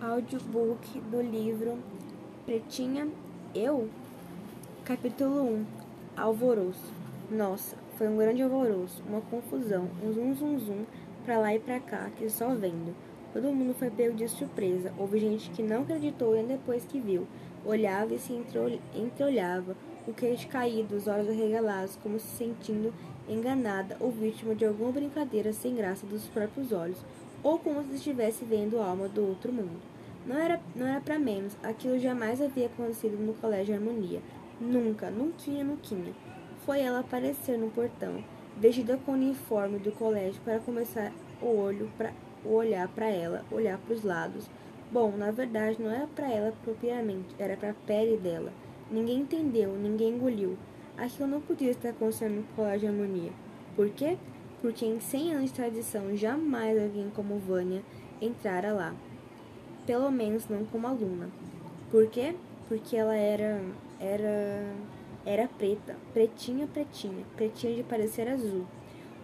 [0.00, 1.78] audiobook do livro
[2.44, 3.08] Pretinha
[3.54, 3.88] Eu?
[4.84, 5.66] Capítulo 1
[6.14, 6.92] Alvoroço.
[7.30, 10.84] Nossa, foi um grande alvoroço, uma confusão, um zum zum zum
[11.24, 12.94] pra lá e pra cá, que só vendo.
[13.32, 14.92] Todo mundo foi pego de surpresa.
[14.98, 17.26] Houve gente que não acreditou nem depois que viu.
[17.64, 18.34] Olhava e se
[18.94, 19.74] entreolhava,
[20.06, 22.92] o queixo caído, os olhos arregalados, como se sentindo
[23.26, 26.98] enganada ou vítima de alguma brincadeira sem graça dos próprios olhos
[27.46, 29.80] ou como se estivesse vendo a alma do outro mundo.
[30.26, 34.20] Não era, não era para menos, aquilo jamais havia acontecido no Colégio Harmonia.
[34.60, 36.12] Nunca, nunca, nunca.
[36.64, 38.24] Foi ela aparecer no portão,
[38.56, 42.12] vestida com o uniforme do colégio para começar o olho para
[42.44, 44.50] olhar para ela, olhar para os lados.
[44.90, 48.52] Bom, na verdade não era para ela propriamente, era para a pele dela.
[48.90, 50.58] Ninguém entendeu, ninguém engoliu.
[50.96, 53.30] Aquilo não podia estar acontecendo no Colégio Harmonia.
[53.76, 54.18] Por quê?
[54.66, 57.84] Porque em 100 anos de tradição jamais alguém como Vânia
[58.20, 58.96] entrara lá.
[59.86, 61.30] Pelo menos não como aluna.
[61.88, 62.34] Por quê?
[62.66, 63.62] Porque ela era
[64.00, 64.74] era
[65.24, 68.66] era preta, pretinha, pretinha, pretinha de parecer azul.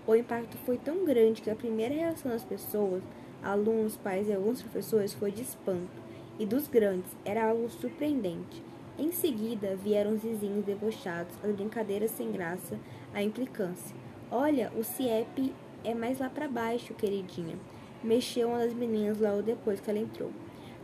[0.07, 3.03] O impacto foi tão grande que a primeira reação das pessoas,
[3.43, 6.01] alunos, pais e alguns professores foi de espanto,
[6.39, 8.63] e dos grandes era algo surpreendente.
[8.97, 12.79] Em seguida vieram os vizinhos debochados, as brincadeiras sem graça,
[13.13, 14.12] a implicância.
[14.35, 17.55] Olha, o CIEP é mais lá para baixo, queridinha.
[18.03, 20.31] Mexeu uma das meninas logo depois que ela entrou.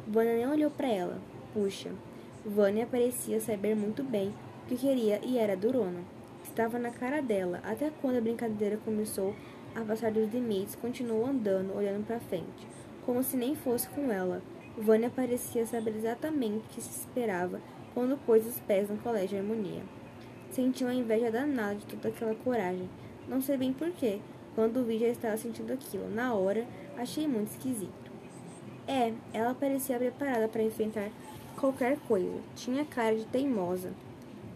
[0.06, 1.18] Vânia nem olhou para ela.
[1.54, 1.90] Puxa,
[2.44, 6.00] Vânia parecia saber muito bem o que queria e era durona.
[6.44, 9.34] Estava na cara dela, até quando a brincadeira começou
[9.74, 12.68] a passar dos limites, continuou andando, olhando para frente,
[13.06, 14.42] como se nem fosse com ela.
[14.76, 17.62] Vânia parecia saber exatamente o que se esperava
[17.94, 19.82] quando pôs os pés no colégio harmonia.
[20.50, 22.90] Sentiu uma inveja danada de toda aquela coragem,
[23.28, 24.20] não sei bem porquê.
[24.54, 26.08] Quando vi, já estava sentindo aquilo.
[26.10, 28.10] Na hora, achei muito esquisito.
[28.86, 31.10] É, ela parecia preparada para enfrentar
[31.56, 32.40] qualquer coisa.
[32.56, 33.92] Tinha cara de teimosa.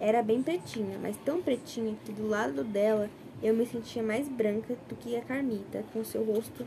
[0.01, 3.09] Era bem pretinha, mas tão pretinha que do lado dela
[3.43, 6.67] eu me sentia mais branca do que a Carmita, com seu rosto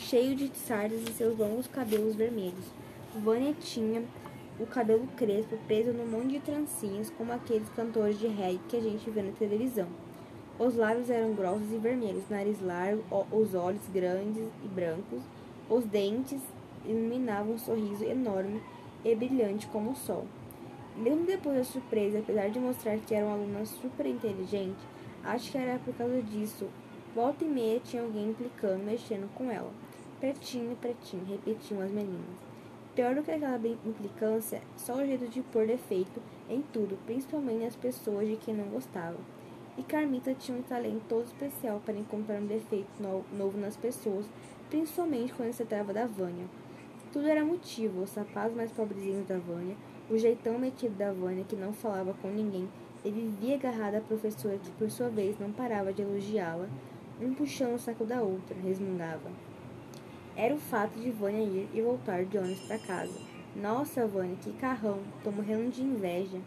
[0.00, 2.64] cheio de sardas e seus longos cabelos vermelhos.
[3.14, 4.02] Vânia tinha
[4.58, 8.80] o cabelo crespo preso num monte de trancinhas, como aqueles cantores de reggae que a
[8.80, 9.88] gente vê na televisão.
[10.58, 15.22] Os lábios eram grossos e vermelhos, nariz largo, os olhos grandes e brancos,
[15.70, 16.42] os dentes
[16.84, 18.60] iluminavam um sorriso enorme
[19.04, 20.26] e brilhante como o sol.
[20.96, 24.80] Mesmo depois da surpresa, apesar de mostrar que era uma aluna super inteligente,
[25.22, 26.66] acho que era por causa disso.
[27.14, 29.70] Volta e meia tinha alguém implicando, mexendo com ela.
[30.18, 32.36] Pretinho, pretinho, repetiam as meninas.
[32.96, 36.20] Pior do que aquela implicância, só o jeito de pôr defeito
[36.50, 39.37] em tudo, principalmente nas pessoas de quem não gostava.
[39.78, 44.26] E Carmita tinha um talento todo especial para encontrar um defeito novo nas pessoas,
[44.68, 46.46] principalmente quando se tratava da Vânia.
[47.12, 49.76] Tudo era motivo, os sapatos mais pobrezinhos da Vânia,
[50.10, 52.68] o jeitão metido da Vânia que não falava com ninguém
[53.04, 56.68] e vivia agarrada à professora que por sua vez não parava de elogiá-la,
[57.20, 59.30] um puxando o saco da outra, resmungava.
[60.34, 63.18] Era o fato de Vânia ir e voltar de ônibus para casa.
[63.54, 64.98] Nossa, Vânia, que carrão!
[65.22, 66.40] Tô morrendo de inveja.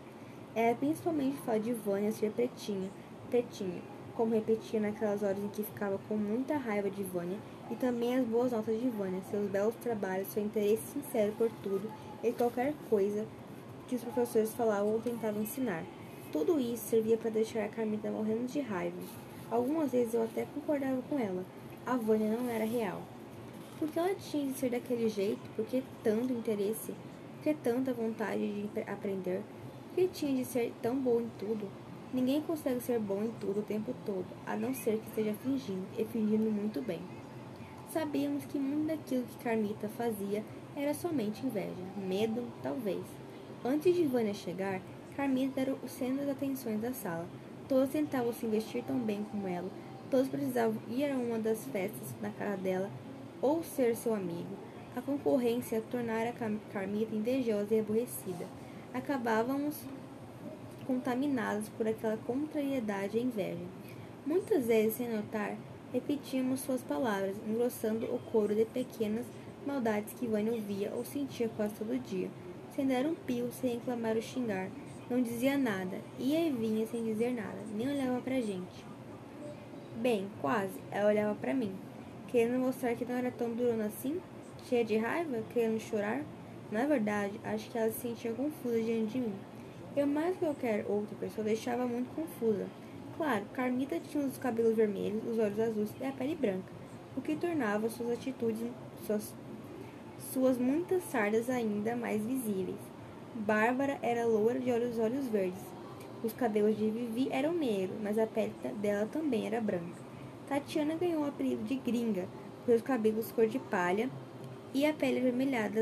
[0.53, 2.89] Era principalmente o fato de Vânia ser pretinha,
[3.31, 3.81] pretinha,
[4.15, 7.39] como repetia naquelas horas em que ficava com muita raiva de Vânia,
[7.71, 11.89] e também as boas notas de Vânia, seus belos trabalhos, seu interesse sincero por tudo
[12.21, 13.25] e qualquer coisa
[13.87, 15.83] que os professores falavam ou tentavam ensinar.
[16.31, 18.97] Tudo isso servia para deixar a Carmita morrendo de raiva.
[19.49, 21.43] Algumas vezes eu até concordava com ela.
[21.85, 23.01] A Vânia não era real.
[23.79, 25.41] Por que ela tinha de ser daquele jeito?
[25.55, 26.93] Por que tanto interesse?
[27.35, 29.41] Por que tanta vontade de aprender?
[29.87, 31.67] Por que tinha de ser tão boa em tudo?
[32.13, 35.88] Ninguém consegue ser bom em tudo o tempo todo, a não ser que esteja fingindo,
[35.97, 36.99] e fingindo muito bem.
[37.89, 40.44] Sabíamos que muito daquilo que Carmita fazia
[40.75, 43.03] era somente inveja, medo, talvez.
[43.63, 44.81] Antes de Vânia chegar,
[45.16, 47.25] Carmita era o centro das atenções da sala.
[47.69, 49.69] Todos tentavam se vestir tão bem como ela,
[50.09, 52.89] todos precisavam ir a uma das festas na casa dela
[53.41, 54.57] ou ser seu amigo.
[54.95, 56.33] A concorrência tornara
[56.73, 58.46] Carmita invejosa e aborrecida.
[58.93, 59.78] Acabávamos
[60.91, 63.66] contaminados por aquela contrariedade e inveja.
[64.26, 65.55] Muitas vezes, sem notar,
[65.93, 69.26] repetíamos suas palavras, engrossando o coro de pequenas
[69.66, 72.29] maldades que Vânia ouvia ou sentia quase todo dia,
[72.76, 74.70] sem dar um pio, sem reclamar ou xingar.
[75.09, 78.85] Não dizia nada, ia e vinha sem dizer nada, nem olhava pra gente.
[79.96, 81.73] Bem, quase, ela olhava para mim,
[82.28, 84.20] querendo mostrar que não era tão durona assim,
[84.67, 86.22] cheia de raiva, querendo chorar.
[86.70, 89.50] Na verdade, acho que ela se sentia confusa diante de mim.
[89.96, 92.66] Eu, mais que qualquer outra pessoa, deixava muito confusa.
[93.17, 96.72] Claro, Carmita tinha os cabelos vermelhos, os olhos azuis e a pele branca,
[97.17, 98.72] o que tornava suas atitudes,
[99.05, 99.35] suas,
[100.32, 102.79] suas muitas sardas ainda mais visíveis.
[103.35, 105.61] Bárbara era loura de olhos olhos verdes.
[106.23, 109.99] Os cabelos de Vivi eram negros, mas a pele dela também era branca.
[110.47, 112.28] Tatiana ganhou o apelido de gringa
[112.66, 114.09] seus cabelos cor de palha
[114.73, 115.82] e a pele avermelhada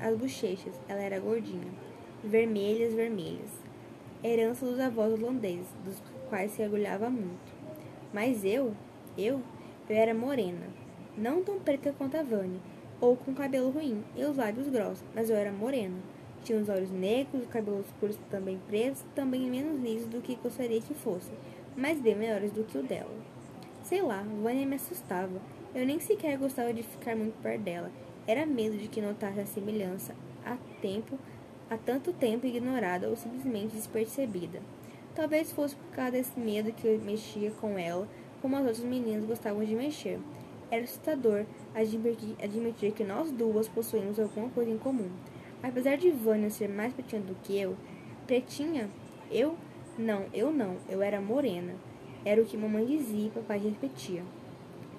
[0.00, 0.80] as bochechas.
[0.88, 1.85] Ela era gordinha.
[2.24, 3.50] Vermelhas, vermelhas.
[4.24, 7.54] Herança dos avós holandeses, dos quais se orgulhava muito.
[8.12, 8.74] Mas eu,
[9.16, 9.40] eu,
[9.88, 10.66] eu era morena.
[11.16, 12.60] Não tão preta quanto a Vânia,
[13.00, 15.96] ou com cabelo ruim e os lábios grossos, mas eu era morena.
[16.42, 20.80] Tinha os olhos negros, os cabelos curtos também pretos, também menos lisos do que gostaria
[20.80, 21.34] que fossem,
[21.76, 23.14] mas bem melhores do que o dela.
[23.82, 25.40] Sei lá, Vânia me assustava.
[25.74, 27.90] Eu nem sequer gostava de ficar muito perto dela.
[28.26, 30.14] Era medo de que notasse a semelhança
[30.44, 31.18] há tempo,
[31.70, 34.60] há tanto tempo ignorada ou simplesmente despercebida.
[35.14, 38.06] Talvez fosse por causa desse medo que eu mexia com ela,
[38.42, 40.18] como as outras meninas gostavam de mexer.
[40.70, 45.10] Era assustador admitir, admitir que nós duas possuímos alguma coisa em comum.
[45.62, 47.76] Apesar de Vânia ser mais pretinha do que eu,
[48.26, 48.90] pretinha?
[49.30, 49.56] Eu?
[49.98, 50.76] Não, eu não.
[50.88, 51.74] Eu era morena.
[52.24, 54.22] Era o que mamãe dizia e papai repetia.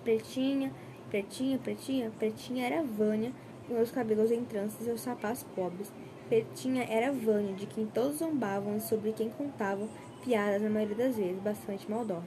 [0.03, 0.73] Pretinha,
[1.09, 3.31] Pretinha, pretinha, pretinha era Vânia,
[3.65, 5.91] com seus cabelos em tranças e seus sapatos pobres.
[6.27, 9.87] Pretinha era Vânia, de quem todos zombavam e sobre quem contavam
[10.25, 12.23] piadas, na maioria das vezes, bastante maldosas.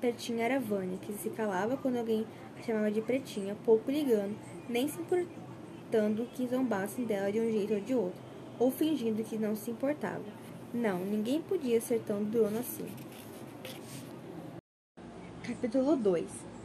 [0.00, 2.26] Pretinha era Vânia, que se calava quando alguém
[2.58, 4.34] a chamava de Pretinha, pouco ligando,
[4.66, 8.22] nem se importando que zombassem dela de um jeito ou de outro,
[8.58, 10.24] ou fingindo que não se importava.
[10.72, 12.86] Não, ninguém podia ser tão durona assim.
[15.42, 16.24] Capítulo 2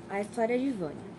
[0.09, 1.09] A história de Vânia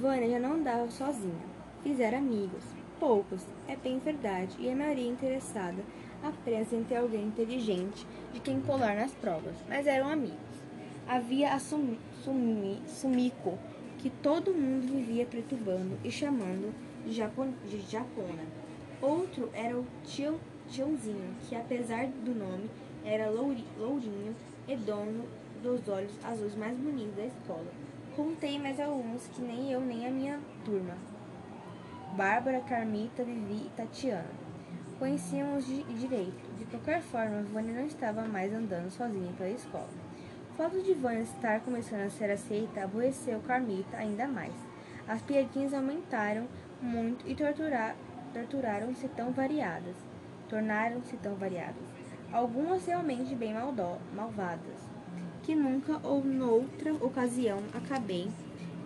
[0.00, 1.54] Vânia já não andava sozinha.
[1.82, 2.64] Fizera amigos.
[3.06, 5.84] Poucos, é bem verdade, e a maioria interessada
[6.22, 10.38] apenas em ter alguém inteligente de quem colar nas provas, mas eram amigos.
[11.06, 13.58] Havia a sum, sumi, Sumiko,
[13.98, 16.74] que todo mundo vivia perturbando e chamando
[17.04, 18.42] de, Japon, de Japona.
[19.02, 20.40] Outro era o tio,
[20.70, 22.70] Tiãozinho, que apesar do nome
[23.04, 24.34] era lourinho
[24.66, 25.26] e dono
[25.62, 27.70] dos olhos azuis mais bonitos da escola.
[28.16, 30.96] Contei mais alguns que nem eu nem a minha turma.
[32.16, 34.30] Bárbara, Carmita, Vivi e Tatiana.
[35.00, 36.56] Conhecíamos de direito.
[36.56, 39.88] De qualquer forma, Vânia não estava mais andando sozinha pela escola.
[40.48, 44.54] O fato de Vânia estar começando a ser aceita aborreceu Carmita ainda mais.
[45.08, 46.46] As piadinhas aumentaram
[46.80, 49.96] muito e torturaram-se tão variadas.
[50.48, 51.82] Tornaram-se tão variadas.
[52.32, 53.54] Algumas realmente bem
[54.14, 54.94] malvadas
[55.42, 58.30] que nunca ou noutra ocasião acabei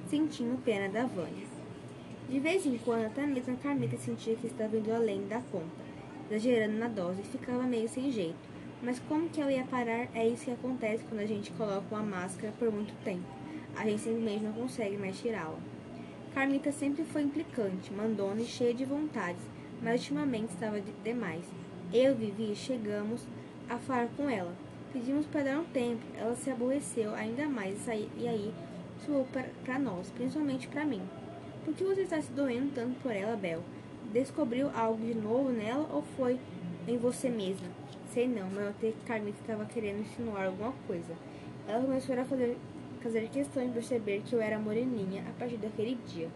[0.09, 1.47] sentindo pena da Vânia.
[2.29, 5.67] De vez em quando, até mesmo a Carmita sentia que estava indo além da conta,
[6.31, 8.37] exagerando na dose e ficava meio sem jeito.
[8.83, 10.09] Mas como que ela ia parar?
[10.15, 13.27] É isso que acontece quando a gente coloca uma máscara por muito tempo.
[13.75, 15.59] A gente simplesmente não consegue mais tirá-la.
[16.35, 19.43] Carmita sempre foi implicante, mandona e cheia de vontades,
[19.83, 21.45] mas ultimamente estava demais.
[21.93, 23.27] Eu e Vivi chegamos
[23.69, 24.55] a falar com ela,
[24.93, 26.03] Pedimos para dar um tempo.
[26.17, 28.55] Ela se aborreceu ainda mais e aí
[29.05, 29.27] soou
[29.65, 31.03] para nós, principalmente para mim.
[31.69, 33.63] Por que você está se doendo tanto por ela, Bel?
[34.11, 36.41] Descobriu algo de novo nela ou foi
[36.87, 37.69] em você mesma?
[38.11, 41.13] Sei não, mas eu tenho que Carmita estava querendo insinuar alguma coisa.
[41.69, 42.57] Ela começou a fazer,
[43.03, 46.31] fazer questão de perceber que eu era moreninha a partir daquele dia.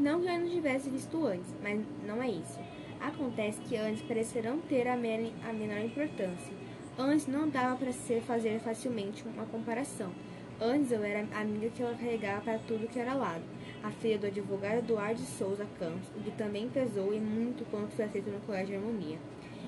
[0.00, 2.58] Não que eu não tivesse visto antes, mas não é isso.
[2.98, 6.54] Acontece que antes pareceram ter a menor importância.
[6.98, 10.10] Antes não dava para se fazer facilmente uma comparação.
[10.58, 13.42] Antes eu era a amiga que ela carregava para tudo que era lado,
[13.84, 18.06] a filha do advogado Eduardo Souza Campos, o que também pesou e muito quando foi
[18.06, 19.18] aceito no Colégio de Harmonia.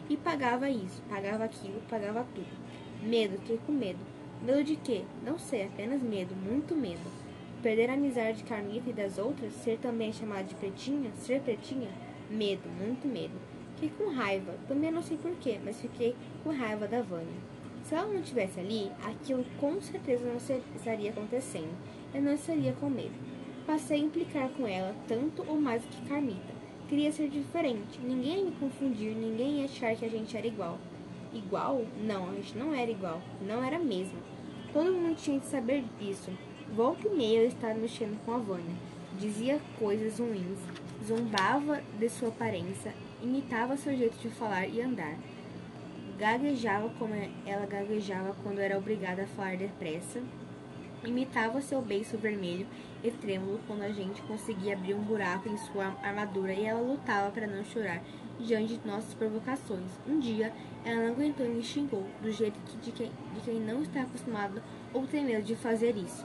[0.08, 2.49] E pagava isso, pagava aquilo, pagava tudo.
[3.02, 3.99] Medo, fiquei com medo.
[4.42, 5.02] Medo de quê?
[5.23, 7.12] Não sei, apenas medo, muito medo.
[7.62, 11.90] Perder a amizade de Carmita e das outras, ser também chamada de pretinha, ser pretinha,
[12.30, 13.35] medo, muito medo.
[13.75, 17.37] Fiquei com raiva, também não sei porquê, mas fiquei com raiva da Vânia.
[17.85, 20.38] Se ela não estivesse ali, aquilo com certeza não
[20.75, 21.76] estaria acontecendo.
[22.14, 23.36] Eu não estaria com medo.
[23.66, 26.54] Passei a implicar com ela tanto ou mais do que Carmita.
[26.88, 30.78] Queria ser diferente, ninguém ia me confundir, ninguém ia achar que a gente era igual.
[31.35, 31.85] Igual?
[32.00, 34.18] Não, a gente não era igual, não era mesmo.
[34.73, 36.30] Todo mundo tinha que saber disso.
[36.73, 38.76] Volta e meia eu estava mexendo com a Vânia.
[39.18, 40.61] Dizia coisas ruins,
[41.04, 45.16] zombava de sua aparência, imitava seu jeito de falar e andar.
[46.16, 50.23] Gaguejava como ela gaguejava quando era obrigada a falar depressa.
[51.04, 52.66] Imitava seu beiço vermelho
[53.03, 57.31] e trêmulo quando a gente conseguia abrir um buraco em sua armadura e ela lutava
[57.31, 58.03] para não chorar
[58.38, 59.91] diante de nossas provocações.
[60.07, 60.53] Um dia,
[60.85, 64.03] ela não aguentou e me xingou, do jeito que de, quem, de quem não está
[64.03, 64.62] acostumado
[64.93, 66.25] ou tem medo de fazer isso.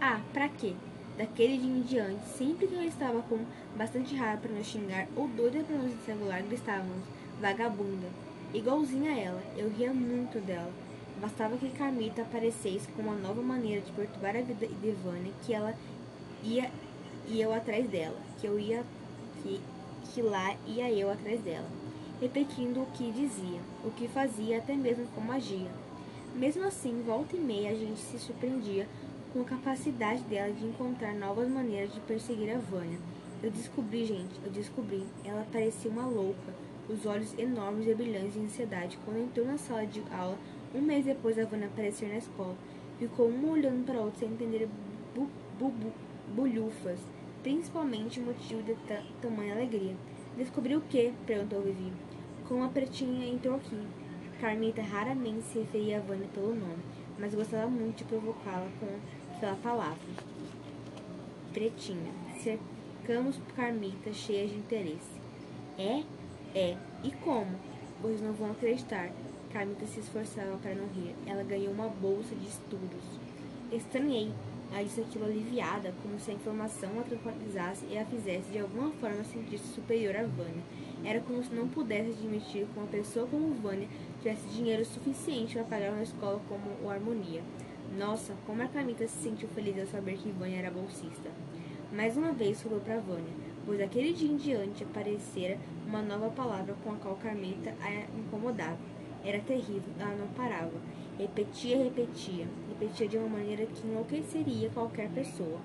[0.00, 0.74] Ah, pra quê?
[1.16, 3.40] Daquele dia em diante, sempre que eu estava com
[3.76, 7.02] bastante raiva para nos xingar ou doida para nos estrangular, gritávamos,
[7.40, 8.06] vagabunda.
[8.54, 10.72] Igualzinha a ela, eu ria muito dela.
[11.20, 15.52] Bastava que Carmita aparecesse com uma nova maneira de perturbar a vida de Vânia, que
[15.52, 15.74] ela
[16.42, 16.70] ia
[17.26, 18.84] e eu atrás dela, que eu ia
[19.42, 19.60] que,
[20.12, 21.68] que lá ia eu atrás dela,
[22.20, 25.70] repetindo o que dizia, o que fazia, até mesmo com magia.
[26.34, 28.86] Mesmo assim, volta e meia a gente se surpreendia
[29.32, 32.98] com a capacidade dela de encontrar novas maneiras de perseguir a Vânia.
[33.42, 35.04] Eu descobri, gente, eu descobri.
[35.24, 36.54] Ela parecia uma louca,
[36.88, 38.98] os olhos enormes e brilhantes de ansiedade.
[39.04, 40.38] Quando entrou na sala de aula,
[40.74, 42.56] um mês depois da Vânia aparecer na escola,
[42.98, 44.68] ficou uma olhando para a outra sem entender
[45.14, 45.28] bu,
[45.58, 45.92] bu, bu,
[46.34, 47.00] bulhufas,
[47.42, 48.76] principalmente motivo de
[49.20, 49.96] tamanha alegria.
[50.36, 51.12] Descobriu o que?
[51.26, 51.92] perguntou Vivi.
[52.46, 53.80] Como a pretinha entrou aqui.
[54.40, 56.82] Carmita raramente se referia a Vânia pelo nome,
[57.18, 58.86] mas gostava muito de provocá-la com
[59.34, 59.98] aquela palavra.
[61.52, 62.12] Pretinha.
[62.40, 65.18] Cercamos Carmita cheia de interesse.
[65.76, 66.04] É?
[66.54, 66.76] É.
[67.02, 67.58] E como?
[68.00, 69.10] Vocês não vão acreditar.
[69.52, 71.14] Carmita se esforçava para não rir.
[71.26, 73.02] Ela ganhou uma bolsa de estudos.
[73.72, 74.32] Estranhei.
[74.70, 78.90] Ela disse aquilo aliviada, como se a informação a tranquilizasse e a fizesse de alguma
[78.92, 80.62] forma sentir-se superior a Vânia.
[81.04, 83.88] Era como se não pudesse admitir que uma pessoa como Vânia
[84.20, 87.42] tivesse dinheiro suficiente para pagar uma escola como o Harmonia.
[87.96, 91.30] Nossa, como a Camita se sentiu feliz ao saber que Vânia era bolsista.
[91.90, 93.32] Mais uma vez falou para Vânia,
[93.64, 98.78] pois aquele dia em diante aparecera uma nova palavra com a qual Carmita a incomodava.
[99.24, 100.74] Era terrível, ela não parava.
[101.18, 102.46] Repetia, repetia,
[102.80, 105.58] repetia de uma maneira que enlouqueceria qualquer pessoa.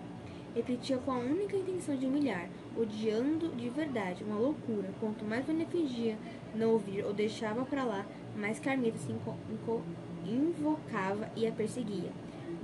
[0.55, 4.89] Repetia com a única intenção de humilhar, odiando de verdade, uma loucura.
[4.99, 6.17] Quanto mais Vânia fingia
[6.55, 8.05] não ouvir ou deixava para lá,
[8.35, 9.13] mais Carmita se
[10.25, 12.11] invocava e a perseguia.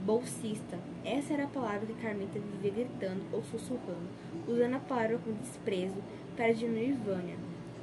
[0.03, 0.79] Bolsista.
[1.05, 4.09] Essa era a palavra que Carmita vivia gritando ou sussurrando,
[4.47, 5.97] usando a palavra com desprezo
[6.35, 7.35] para diminuir Vânia.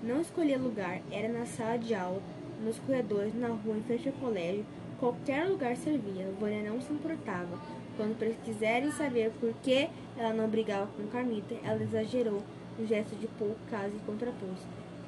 [0.03, 2.23] Não escolhia lugar, era na sala de aula,
[2.65, 4.65] nos corredores, na rua, em frente ao colégio,
[4.99, 6.31] qualquer lugar servia.
[6.39, 7.59] Vânia não se importava.
[7.97, 12.43] Quando quiserem saber por que ela não brigava com Carmita, ela exagerou
[12.79, 14.59] um gesto de pouco caso e contrapôs.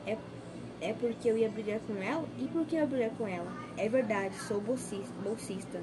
[0.07, 0.17] É
[0.81, 2.27] é porque eu ia brigar com ela?
[2.39, 3.53] E por que eu ia brigar com ela?
[3.77, 5.13] É verdade, sou bolsista.
[5.25, 5.83] bolsista.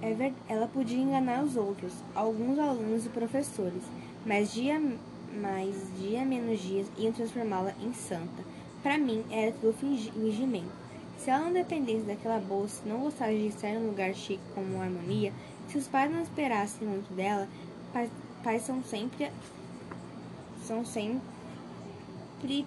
[0.00, 0.32] É ver...
[0.48, 3.82] Ela podia enganar os outros, alguns alunos e professores,
[4.24, 4.80] mas dia
[5.32, 8.42] mais dia menos dias iam transformá-la em santa.
[8.82, 10.80] Para mim, era tudo fingimento.
[11.18, 14.74] Se ela não dependesse daquela bolsa, não gostasse de estar em um lugar chique como
[14.74, 15.32] uma harmonia,
[15.68, 17.46] se os pais não esperassem muito dela,
[17.92, 18.10] pais,
[18.42, 19.30] pais são sempre
[20.64, 21.20] são sempre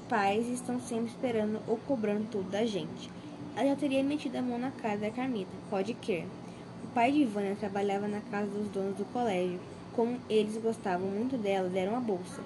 [0.08, 3.10] pais e estão sempre esperando ou cobrando tudo da gente.
[3.56, 6.28] Ela já teria metido a mão na casa da Carmita, pode crer.
[6.84, 9.60] O pai de Ivana trabalhava na casa dos donos do colégio.
[9.94, 12.42] Como eles gostavam muito dela, deram a bolsa.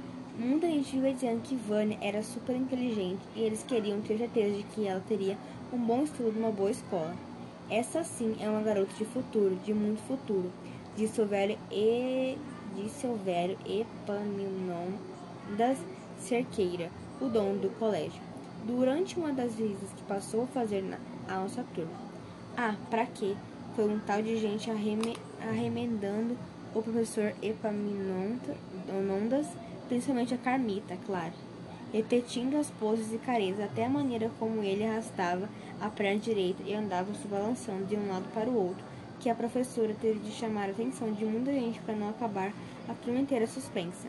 [0.88, 4.88] Gente vivia dizendo que Vânia era super inteligente e eles queriam ter certeza de que
[4.88, 5.36] ela teria
[5.74, 7.13] um bom estudo numa boa escola.
[7.70, 10.51] Essa sim é uma garota de futuro, de muito futuro,
[10.96, 12.38] disse o velho e
[12.75, 15.00] disse o velho Epaminondas
[15.58, 15.77] das
[16.20, 18.22] Cerqueira, o dono do colégio,
[18.65, 21.91] durante uma das visitas que passou a fazer na a nossa turma.
[22.56, 23.36] Ah, pra quê?
[23.75, 26.38] Foi um tal de gente arreme, arremendando
[26.74, 28.56] o professor Epaminondas,
[29.88, 31.34] principalmente a Carmita, claro,
[31.94, 36.74] repetindo as poses e caretas até a maneira como ele arrastava a perna direita e
[36.74, 38.84] andava se balançando de um lado para o outro,
[39.20, 42.53] que a professora teve de chamar a atenção de muita gente para não acabar
[42.88, 44.08] a turma inteira suspensa.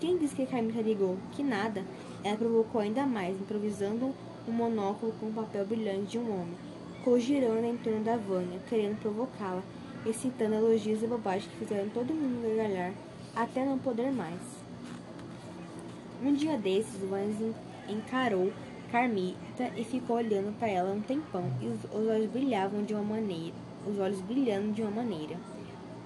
[0.00, 1.16] Quem disse que Carmita ligou?
[1.32, 1.82] Que nada.
[2.22, 4.14] Ela provocou ainda mais, improvisando
[4.46, 6.56] um monóculo com o papel brilhante de um homem,
[7.04, 9.62] cogirando em torno da Vânia, querendo provocá-la,
[10.04, 12.92] excitando elogios e bobagens que fizeram todo mundo gargalhar,
[13.34, 14.55] até não poder mais.
[16.24, 17.54] Um dia desses, Vânia
[17.88, 18.50] encarou
[18.90, 23.02] Carmita e ficou olhando para ela um tempão, e os, os olhos brilhavam de uma
[23.02, 23.54] maneira,
[23.86, 25.36] os olhos brilhando de uma maneira.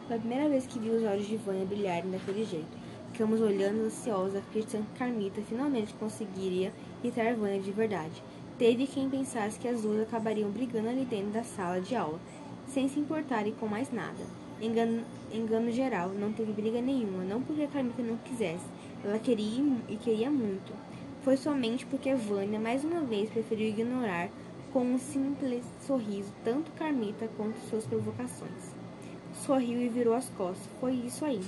[0.09, 2.67] Foi a primeira vez que vi os olhos de Vânia brilharem daquele jeito.
[3.13, 6.73] Ficamos olhando ansiosos, acreditando que Carmita finalmente conseguiria
[7.05, 8.21] irritar Vânia de verdade.
[8.59, 12.19] Teve quem pensasse que as duas acabariam brigando ali dentro da sala de aula,
[12.67, 14.27] sem se importarem com mais nada.
[14.61, 18.67] Engano, engano geral, não teve briga nenhuma, não porque a Carmita não quisesse,
[19.03, 20.73] ela queria e queria muito.
[21.23, 24.29] Foi somente porque Vânia, mais uma vez, preferiu ignorar
[24.73, 28.75] com um simples sorriso tanto Carmita quanto suas provocações.
[29.45, 30.69] Sorriu e virou as costas.
[30.81, 31.41] Foi isso aí.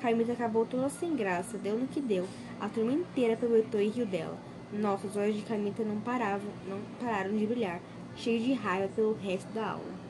[0.00, 2.26] Carmita acabou toda sem graça, deu no que deu.
[2.60, 4.38] A turma inteira aproveitou e riu dela.
[4.72, 7.80] Nossa, os olhos de Carmita não paravam, não pararam de brilhar,
[8.16, 10.08] cheio de raiva pelo resto da aula.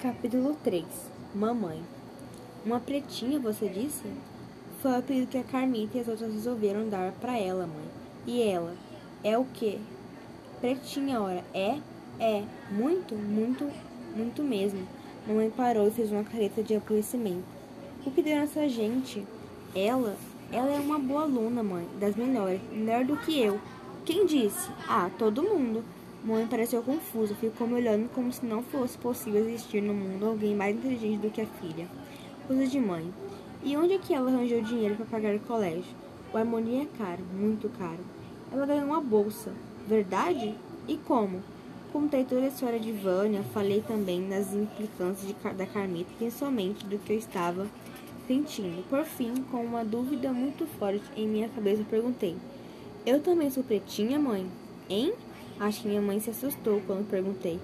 [0.00, 0.84] Capítulo 3
[1.34, 1.82] Mamãe
[2.64, 4.04] Uma pretinha, você disse?
[4.82, 7.84] Foi o apelido que a Carmita e as outras resolveram dar para ela, mãe.
[8.26, 8.74] E ela?
[9.22, 9.78] É o quê?
[10.60, 11.44] Pretinha, ora.
[11.54, 11.78] É?
[12.18, 12.42] É.
[12.68, 13.70] Muito, muito,
[14.16, 14.80] muito mesmo.
[15.24, 17.44] Mamãe parou e fez uma careta de aborrecimento.
[18.04, 19.24] O que deu nessa gente?
[19.72, 20.16] Ela?
[20.50, 21.86] Ela é uma boa aluna, mãe.
[22.00, 22.60] Das melhores.
[22.72, 23.60] Melhor do que eu.
[24.04, 24.68] Quem disse?
[24.88, 25.84] Ah, todo mundo.
[26.24, 30.56] Mãe pareceu confusa, ficou me olhando como se não fosse possível existir no mundo alguém
[30.56, 31.86] mais inteligente do que a filha.
[32.48, 33.12] Coisa de mãe.
[33.64, 35.94] E onde é que ela arranjou dinheiro para pagar o colégio?
[36.32, 38.00] O harmonia é caro, muito caro.
[38.50, 39.52] Ela ganhou uma bolsa.
[39.86, 40.54] Verdade?
[40.88, 41.40] E como?
[41.92, 46.98] Contei toda a história de Vânia, falei também das implicâncias de, da Carmita, principalmente do
[46.98, 47.68] que eu estava
[48.26, 48.82] sentindo.
[48.88, 52.34] Por fim, com uma dúvida muito forte em minha cabeça, perguntei:
[53.06, 54.46] Eu também sou pretinha, mãe?
[54.88, 55.12] Hein?
[55.60, 57.60] Acho que minha mãe se assustou quando perguntei.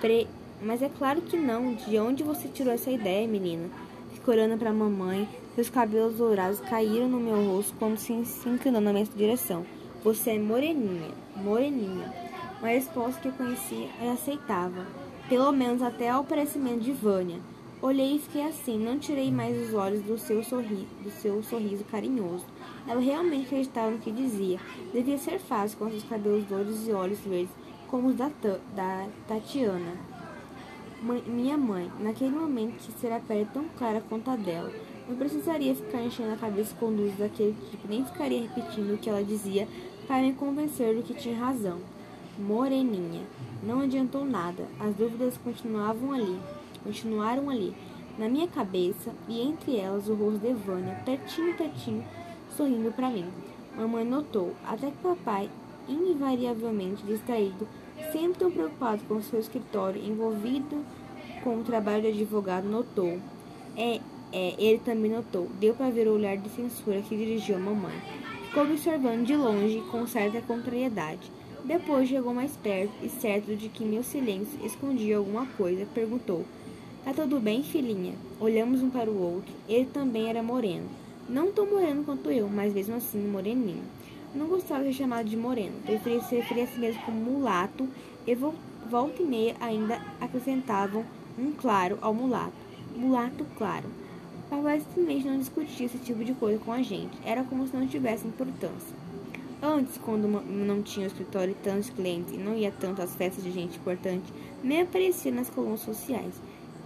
[0.00, 0.28] Pre...
[0.62, 1.74] Mas é claro que não.
[1.74, 3.68] De onde você tirou essa ideia, menina?
[4.12, 5.26] Ficou olhando para mamãe.
[5.54, 9.66] Seus cabelos dourados caíram no meu rosto como se inclinando na minha direção.
[10.04, 12.14] Você é moreninha, moreninha.
[12.60, 14.86] Uma resposta que eu conhecia e aceitava.
[15.28, 17.40] Pelo menos até ao parecimento de Vânia.
[17.82, 21.82] Olhei e fiquei assim, não tirei mais os olhos do seu, sorri do seu sorriso
[21.84, 22.44] carinhoso.
[22.86, 24.60] Ela realmente acreditava no que dizia.
[24.92, 27.50] Devia ser fácil com seus cabelos loiros e olhos verdes,
[27.88, 28.30] como os da,
[28.76, 29.94] da Tatiana.
[31.02, 34.70] Mãe, minha mãe, naquele momento que ser a pele tão clara quanto a dela.
[35.10, 39.10] Não precisaria ficar enchendo a cabeça com luzes daquele tipo, nem ficaria repetindo o que
[39.10, 39.66] ela dizia
[40.06, 41.80] para me convencer do que tinha razão.
[42.38, 43.22] Moreninha.
[43.60, 44.68] Não adiantou nada.
[44.78, 46.38] As dúvidas continuavam ali.
[46.84, 47.74] Continuaram ali.
[48.16, 52.04] Na minha cabeça e entre elas o rosto de Vânia, pertinho, pertinho,
[52.56, 53.26] sorrindo para mim.
[53.76, 55.50] Mamãe notou, até que papai,
[55.88, 57.66] invariavelmente distraído,
[58.12, 60.84] sempre tão preocupado com seu escritório, envolvido
[61.42, 63.18] com o trabalho de advogado, notou.
[63.76, 64.00] É,
[64.32, 65.48] é, ele também notou.
[65.58, 67.94] Deu para ver o olhar de censura que dirigiu a mamãe.
[68.46, 71.30] Ficou observando de longe com certa contrariedade.
[71.64, 76.44] Depois chegou mais perto e, certo de que meu silêncio escondia alguma coisa, perguntou:
[77.04, 78.14] Tá tudo bem, filhinha?
[78.38, 79.52] Olhamos um para o outro.
[79.68, 80.88] Ele também era moreno.
[81.28, 83.84] Não tão moreno quanto eu, mas mesmo assim moreninho.
[84.34, 87.88] Não gostava de ser chamado de moreno, preferia se referir a si mesmo como mulato
[88.26, 91.04] e volta e meia ainda acrescentavam
[91.38, 92.52] um claro ao mulato.
[92.96, 93.86] Mulato claro.
[94.50, 97.16] Papai simplesmente não discutia esse tipo de coisa com a gente.
[97.24, 98.94] Era como se não tivesse importância.
[99.62, 103.42] Antes, quando não tinha o escritório e tantos clientes e não ia tanto às festas
[103.42, 104.32] de gente importante,
[104.62, 106.34] nem aparecia nas colunas sociais.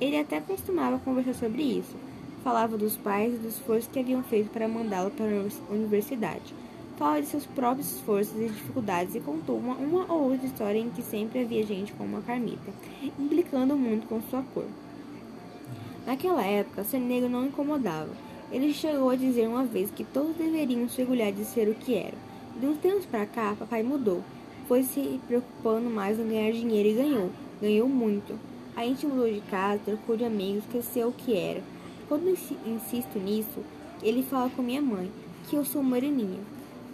[0.00, 1.96] Ele até costumava conversar sobre isso
[2.44, 6.54] falava dos pais e do esforço que haviam feito para mandá-lo para a universidade.
[6.98, 10.90] Fala de seus próprios esforços e dificuldades e contou uma, uma ou outra história em
[10.90, 12.70] que sempre havia gente como a Carmita,
[13.18, 14.66] implicando muito com sua cor.
[16.06, 18.10] Naquela época, ser negro não incomodava.
[18.52, 21.94] Ele chegou a dizer uma vez que todos deveriam se orgulhar de ser o que
[21.94, 22.18] eram.
[22.60, 24.22] De uns tempos para cá, papai mudou.
[24.68, 27.30] Foi se preocupando mais em ganhar dinheiro e ganhou.
[27.60, 28.38] Ganhou muito.
[28.76, 31.62] A gente mudou de casa, trocou de amigos, esqueceu o que era.
[32.08, 33.64] Quando insisto nisso,
[34.02, 35.10] ele fala com minha mãe
[35.48, 36.40] que eu sou moreninha.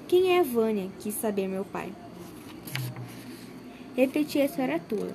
[0.07, 0.89] Quem é a Vânia?
[0.99, 1.93] quis saber meu pai.
[3.97, 5.13] Repeti a história toda.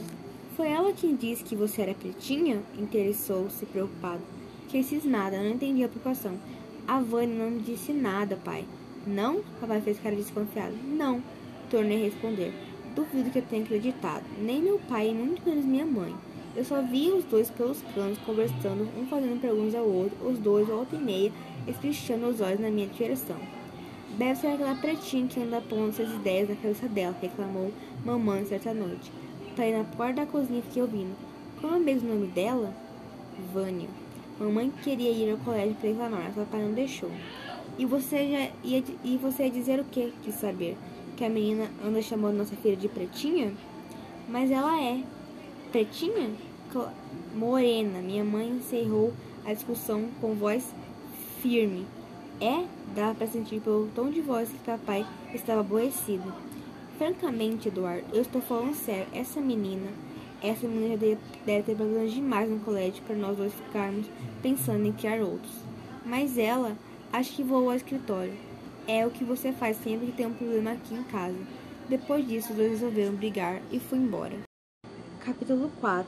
[0.55, 2.63] Foi ela quem disse que você era pretinha?
[2.79, 4.21] Interessou-se preocupado.
[4.63, 6.39] Fiquei cismada, não entendi a preocupação.
[6.87, 8.63] A Vânia não me disse nada, pai.
[9.05, 9.41] Não?
[9.59, 10.73] Papai fez cara desconfiado.
[10.81, 11.21] Não,
[11.69, 12.53] tornei a responder.
[12.95, 14.23] Duvido que eu tenha acreditado.
[14.39, 16.15] Nem meu pai e muito menos minha mãe.
[16.55, 20.65] Eu só via os dois pelos cantos conversando, um fazendo perguntas ao outro, os dois,
[20.69, 21.33] volta e meia,
[21.67, 23.35] espichando os olhos na minha direção.
[24.17, 27.73] Deve ser aquela pretinha que anda pondo suas ideias na cabeça dela, reclamou
[28.05, 29.11] mamãe certa noite.
[29.55, 31.15] Saí na porta da cozinha fiquei ouvindo.
[31.61, 32.73] Qual é mesmo o nome dela?
[33.53, 33.87] Vânia.
[34.37, 37.09] Mamãe queria ir ao colégio para reclamar, mas papai não deixou.
[37.77, 40.11] E você já ia, e você ia dizer o quê?
[40.23, 40.77] Quis saber.
[41.15, 43.53] Que a menina anda chamando nossa filha de pretinha?
[44.27, 45.01] Mas ela é.
[45.71, 46.31] Pretinha?
[47.33, 47.99] Morena.
[47.99, 49.13] Minha mãe encerrou
[49.45, 50.75] a discussão com voz
[51.41, 51.85] firme.
[52.41, 52.65] É?
[52.93, 56.44] Dava para sentir pelo tom de voz que papai estava aborrecido.
[56.97, 59.07] Francamente, Eduardo, eu estou falando sério.
[59.13, 59.89] Essa menina,
[60.41, 64.07] essa menina deve, deve ter problemas demais no colégio para nós dois ficarmos
[64.41, 65.53] pensando em criar outros.
[66.05, 66.77] Mas ela,
[67.11, 68.33] acho que voou ao escritório.
[68.87, 71.37] É o que você faz sempre que tem um problema aqui em casa.
[71.89, 74.39] Depois disso, os dois resolveram brigar e fui embora.
[75.19, 76.07] Capítulo 4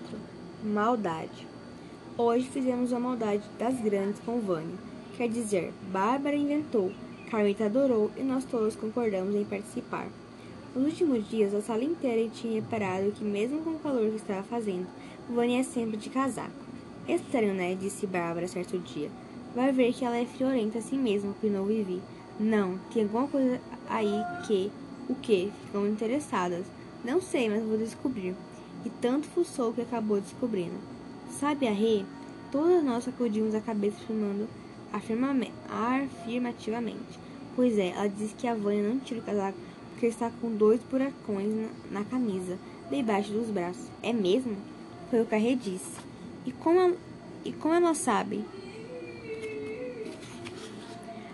[0.63, 1.45] Maldade
[2.17, 4.77] Hoje fizemos a maldade das grandes com Vânia.
[5.17, 6.93] Quer dizer, Bárbara inventou,
[7.29, 10.07] Carmita adorou e nós todos concordamos em participar.
[10.75, 14.43] Nos últimos dias, a sala inteira tinha reparado que, mesmo com o calor que estava
[14.43, 14.87] fazendo,
[15.29, 16.51] Vânia é sempre de casaco.
[17.07, 17.75] Estranho, né?
[17.75, 19.09] Disse Bárbara certo dia.
[19.55, 22.01] Vai ver que ela é friorenta assim mesmo, opinou Vivi.
[22.39, 24.71] Não, tem alguma coisa aí que.
[25.09, 25.51] O que?
[25.65, 26.65] Ficam interessadas.
[27.03, 28.35] Não sei, mas vou descobrir.
[28.85, 30.75] E tanto fuçou que acabou descobrindo.
[31.39, 32.03] Sabe a Rê?
[32.51, 34.47] Todas nós sacudimos a cabeça afirmando
[35.69, 37.19] afirmativamente.
[37.55, 39.57] Pois é, ela disse que a Vânia não tira o casaco
[39.97, 41.49] porque está com dois buracões
[41.91, 42.55] na, na camisa,
[42.87, 43.87] debaixo dos braços.
[44.03, 44.55] É mesmo?
[45.09, 45.99] Foi o que a disse.
[46.45, 46.97] E como ela,
[47.43, 48.45] e como ela sabe?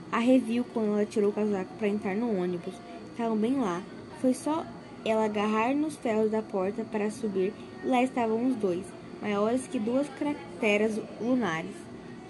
[0.10, 2.74] A reviu quando ela tirou o casaco para entrar no ônibus.
[3.12, 3.84] Estavam bem lá.
[4.22, 4.66] Foi só
[5.04, 8.86] ela agarrar nos ferros da porta para subir e lá estavam os dois,
[9.22, 11.76] maiores que duas crateras lunares.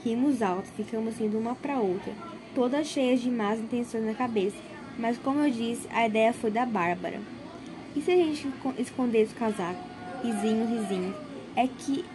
[0.03, 2.11] Rimos alto, ficamos indo uma para outra,
[2.55, 4.57] todas cheias de más intenções na cabeça,
[4.97, 7.19] mas como eu disse, a ideia foi da Bárbara.
[7.95, 9.79] E se a gente escondesse o casaco?
[10.23, 11.15] Risinhos, risinhos.
[11.55, 12.05] É que.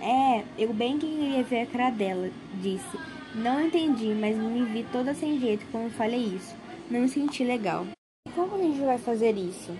[0.00, 2.98] É, eu bem que queria ver a cara dela, disse.
[3.34, 6.54] Não entendi, mas me vi toda sem jeito quando falei isso.
[6.90, 7.86] Não me senti legal.
[8.34, 9.72] Como a gente vai fazer isso?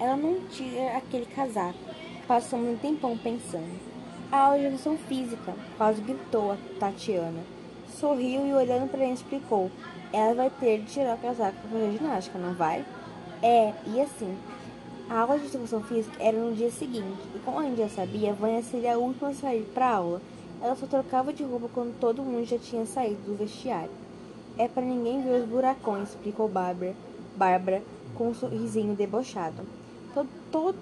[0.00, 1.78] Ela não tira aquele casaco.
[2.26, 3.80] Passamos um tempão pensando.
[4.32, 7.42] A educação física, quase gritou a Tatiana.
[7.88, 9.70] Sorriu e olhando para ele explicou.
[10.16, 12.82] Ela vai ter de tirar o casaco para fazer ginástica, não vai?
[13.42, 14.34] É, e assim.
[15.10, 18.32] A aula de educação física era no dia seguinte, e como a gente já sabia,
[18.32, 20.22] Vânia seria a última a sair para aula.
[20.62, 23.90] Ela só trocava de roupa quando todo mundo já tinha saído do vestiário.
[24.56, 26.94] É para ninguém ver os buracões, explicou Bárbara,
[27.36, 27.82] Bárbara
[28.14, 29.64] com um sorrisinho debochado.
[30.14, 30.78] Todo, todo,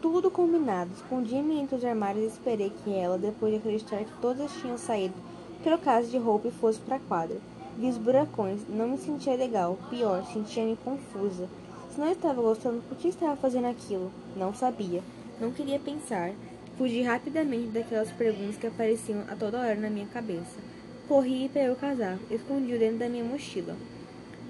[0.00, 0.90] tudo combinado.
[0.96, 5.14] Escondi-me entre os armários e esperei que ela, depois de acreditar que todas tinham saído,
[5.62, 7.36] trocasse de roupa e fosse para a quadra.
[7.78, 9.78] Vi os buracões, não me sentia legal.
[9.88, 11.48] Pior, sentia-me confusa.
[11.94, 14.10] Se não estava gostando, por que estava fazendo aquilo?
[14.36, 15.00] Não sabia.
[15.40, 16.32] Não queria pensar.
[16.76, 20.58] Fugi rapidamente daquelas perguntas que apareciam a toda hora na minha cabeça.
[21.06, 23.76] Corri e peguei o casaco, escondi-o dentro da minha mochila.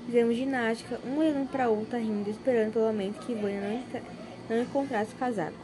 [0.07, 5.13] Fizemos ginástica, um olhando para outra, rindo, esperando pelo momento que Vânia não, não encontrasse
[5.13, 5.59] o casaco.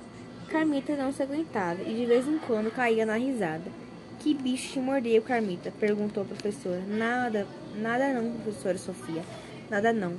[0.51, 3.84] Carmita não se aguentava e de vez em quando caía na risada.
[4.25, 5.71] Que bicho te mordeu, Carmita?
[5.79, 6.81] perguntou a professora.
[6.89, 9.23] Nada, nada não, professora Sofia.
[9.69, 10.15] Nada não.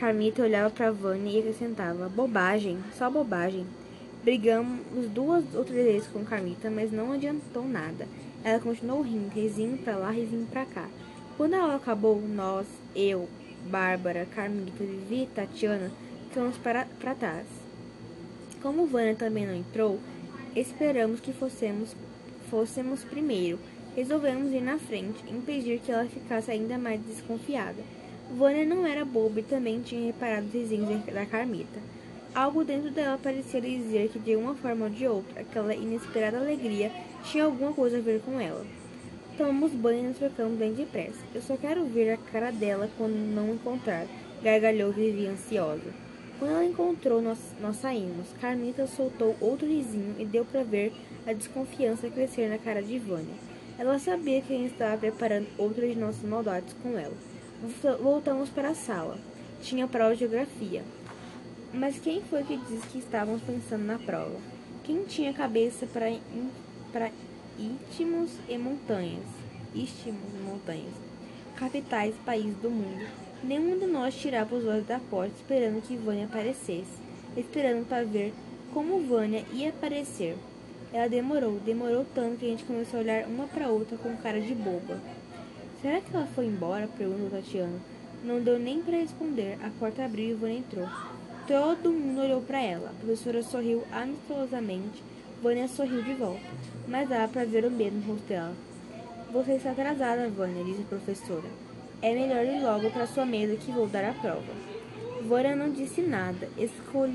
[0.00, 3.66] Carmita olhava para Vânia e acrescentava: Bobagem, só bobagem.
[4.22, 8.08] Brigamos duas ou três vezes com Carmita, mas não adiantou nada.
[8.42, 10.88] Ela continuou rindo, risinho para lá, risinho para cá.
[11.36, 13.28] Quando a aula acabou, nós, eu,
[13.66, 15.92] Bárbara, Carmita, Vivi e Tatiana
[16.30, 17.46] ficamos para, para trás.
[18.62, 20.00] Como Vânia também não entrou,
[20.56, 21.94] esperamos que fossemos,
[22.54, 23.58] fôssemos primeiro.
[23.96, 27.82] Resolvemos ir na frente, impedir que ela ficasse ainda mais desconfiada.
[28.30, 31.80] Vânia não era boba e também tinha reparado os vizinhos da Carmita.
[32.32, 36.92] Algo dentro dela parecia dizer que, de uma forma ou de outra, aquela inesperada alegria
[37.24, 38.64] tinha alguma coisa a ver com ela.
[39.36, 41.18] Tomamos banho e nos trocamos bem depressa.
[41.34, 44.06] Eu só quero ver a cara dela quando não encontrar,
[44.44, 45.92] gargalhou Vivi ansiosa.
[46.38, 48.28] Quando ela encontrou, nós, nós saímos.
[48.40, 50.92] Carmita soltou outro risinho e deu para ver
[51.26, 53.34] a desconfiança crescer na cara de Vânia.
[53.78, 57.16] Ela sabia que quem estava preparando outras de nossas maldades com ela.
[58.00, 59.18] Voltamos para a sala.
[59.62, 60.82] Tinha prova de geografia.
[61.72, 64.36] Mas quem foi que disse que estávamos pensando na prova?
[64.84, 67.10] Quem tinha cabeça para
[67.58, 69.24] istmos e montanhas,
[69.74, 70.94] istmos e montanhas,
[71.56, 73.06] capitais países do mundo.
[73.42, 77.02] Nenhum de nós tirava os olhos da porta esperando que Vânia aparecesse,
[77.36, 78.32] esperando para ver
[78.72, 80.36] como Vânia ia aparecer.
[80.94, 84.40] Ela demorou, demorou tanto que a gente começou a olhar uma para outra com cara
[84.40, 85.00] de boba.
[85.82, 86.88] Será que ela foi embora?
[86.96, 87.80] perguntou Tatiana.
[88.22, 89.58] Não deu nem para responder.
[89.60, 90.88] A porta abriu e Vânia entrou.
[91.48, 92.90] Todo mundo olhou para ela.
[92.90, 95.02] A professora sorriu amistosamente
[95.42, 96.40] Vânia sorriu de volta,
[96.88, 98.54] mas dava para ver o medo no rosto dela.
[99.30, 101.44] Você está atrasada, Vânia, disse a professora.
[102.00, 104.54] É melhor ir logo para sua mesa que vou dar a prova.
[105.28, 106.48] Vânia não disse nada.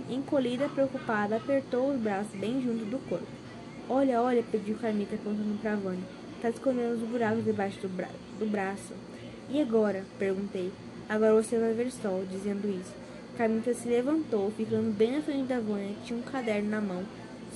[0.09, 3.38] Encolhida, preocupada, apertou os braços bem junto do corpo.
[3.89, 6.03] Olha, olha, pediu Carmita apontando para Vânia.
[6.35, 8.07] Está escondendo os buracos debaixo do, bra
[8.39, 8.93] do braço.
[9.49, 10.05] E agora?
[10.17, 10.71] perguntei.
[11.09, 12.93] Agora você vai ver sol, dizendo isso.
[13.35, 17.03] Carmita se levantou, ficando bem na frente da Vânia, tinha um caderno na mão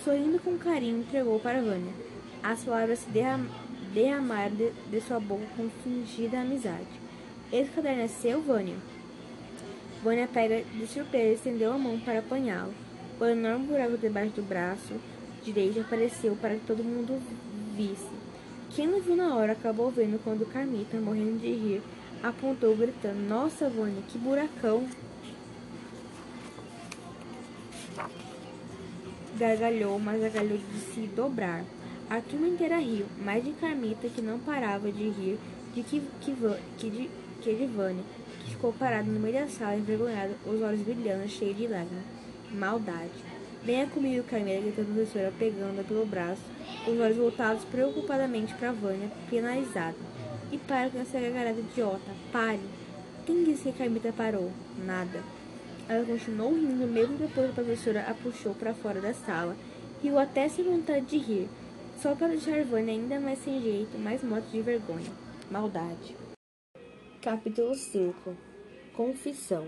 [0.03, 1.93] Sorrindo com carinho, entregou para Vânia.
[2.41, 3.45] As palavras se derram,
[3.93, 6.87] derramaram de, de, sua boca com fingida amizade.
[7.51, 8.75] Esse caderno é seu, Vânia?
[10.03, 12.73] Vânia pega de surpresa e estendeu a mão para apanhá-lo.
[13.17, 14.95] O enorme buraco debaixo do braço
[15.43, 17.21] direito apareceu para que todo mundo
[17.75, 18.07] visse.
[18.71, 21.81] Quem não viu na hora acabou vendo quando Carmita, morrendo de rir,
[22.23, 24.87] apontou gritando: Nossa, Vânia, que buracão!
[29.37, 31.63] gargalhou, mas gargalhou de se dobrar.
[32.09, 35.39] A turma inteira riu, mais de Carmita, que não parava de rir,
[35.73, 36.35] de que, que,
[36.77, 37.09] que, de,
[37.41, 38.03] que de Vânia,
[38.43, 42.03] que ficou parado no meio da sala, envergonhado, os olhos brilhando, cheio de lágrimas.
[42.51, 43.32] Maldade.
[43.63, 46.41] Venha comigo, Carmela, gritou a professora, pegando-a pelo braço,
[46.85, 49.95] os olhos voltados preocupadamente para Vânia, penalizada.
[50.51, 52.11] E para com essa gargalhada idiota.
[52.31, 52.59] Pare.
[53.25, 54.51] Quem disse que a Carmita parou?
[54.85, 55.23] Nada.
[55.87, 59.55] Ela continuou rindo, mesmo depois que a professora a puxou para fora da sala.
[60.03, 61.47] Riu até sem vontade de rir,
[62.01, 65.09] só para deixar Vânia ainda mais sem jeito, mais morta de vergonha.
[65.49, 66.17] Maldade.
[67.21, 68.35] Capítulo 5
[68.93, 69.67] Confissão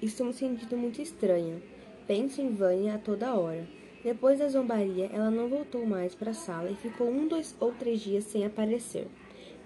[0.00, 1.60] Estou me sentindo muito estranha.
[2.06, 3.66] Penso em Vânia a toda hora.
[4.04, 7.72] Depois da zombaria, ela não voltou mais para a sala e ficou um, dois ou
[7.72, 9.08] três dias sem aparecer.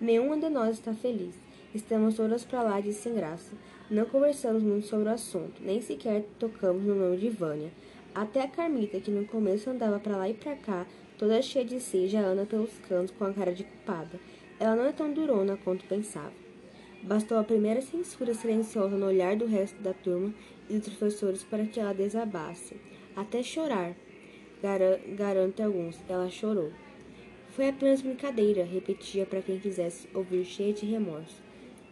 [0.00, 1.35] Nenhuma de nós está feliz.
[1.74, 3.53] Estamos todas para lá de sem graça.
[3.90, 7.70] Não conversamos muito sobre o assunto, nem sequer tocamos no nome de Vânia.
[8.14, 10.87] Até a Carmita, que no começo andava para lá e para cá,
[11.18, 14.18] toda cheia de si, já anda pelos cantos com a cara de culpada.
[14.59, 16.33] Ela não é tão durona quanto pensava.
[17.03, 20.35] Bastou a primeira censura silenciosa no olhar do resto da turma
[20.78, 22.76] dos professores para que ela desabasse.
[23.16, 23.94] Até chorar.
[24.62, 24.80] Gar
[25.16, 26.70] garante alguns, ela chorou.
[27.50, 31.42] Foi apenas brincadeira, repetia para quem quisesse ouvir cheia de remorso.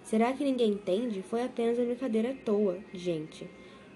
[0.03, 1.23] Será que ninguém entende?
[1.23, 3.47] Foi apenas uma brincadeira à toa, gente.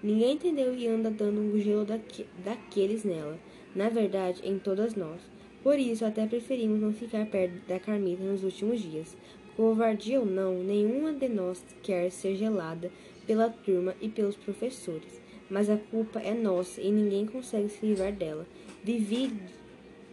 [0.03, 3.39] Ninguém entendeu e anda dando um gelo daque daqueles nela.
[3.73, 5.21] Na verdade, em todas nós.
[5.63, 9.15] Por isso, até preferimos não ficar perto da Carmita nos últimos dias.
[9.55, 12.91] Covardia ou não, nenhuma de nós quer ser gelada
[13.25, 15.21] pela turma e pelos professores.
[15.49, 18.47] Mas a culpa é nossa e ninguém consegue se livrar dela.
[18.83, 19.31] Vivi,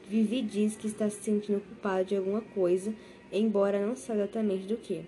[0.08, 2.92] Vivi diz que está se sentindo culpada de alguma coisa,
[3.32, 5.02] embora não saiba exatamente do que.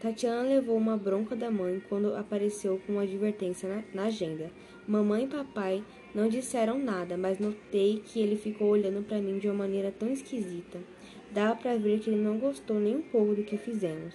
[0.00, 4.50] Tatiana levou uma bronca da mãe quando apareceu com uma advertência na, na agenda.
[4.86, 5.82] Mamãe e papai
[6.14, 10.10] não disseram nada, mas notei que ele ficou olhando para mim de uma maneira tão
[10.10, 10.78] esquisita.
[11.32, 14.14] Dava para ver que ele não gostou nem um pouco do que fizemos.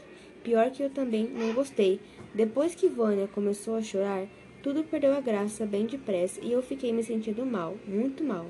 [0.50, 2.00] Pior que eu também não gostei.
[2.34, 4.26] Depois que Vânia começou a chorar,
[4.64, 8.48] tudo perdeu a graça bem depressa e eu fiquei me sentindo mal, muito mal.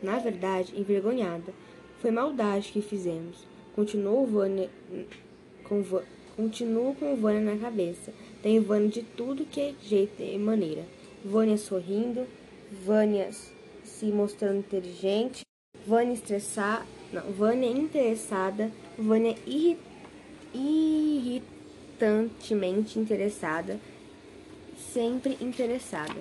[0.00, 1.52] Na verdade, envergonhada.
[1.98, 3.48] Foi maldade que fizemos.
[3.74, 4.70] Continuou Vânia
[5.64, 5.82] com,
[6.36, 8.12] continuo com Vânia na cabeça.
[8.40, 10.84] Tem Vânia de tudo que é jeito e maneira.
[11.24, 12.28] Vânia sorrindo,
[12.86, 13.28] Vânia
[13.82, 15.40] se mostrando inteligente,
[15.84, 16.86] Vânia estressada,
[17.36, 19.76] Vânia interessada, Vânia irri,
[20.54, 23.78] irritantemente interessada,
[24.92, 26.20] sempre interessada.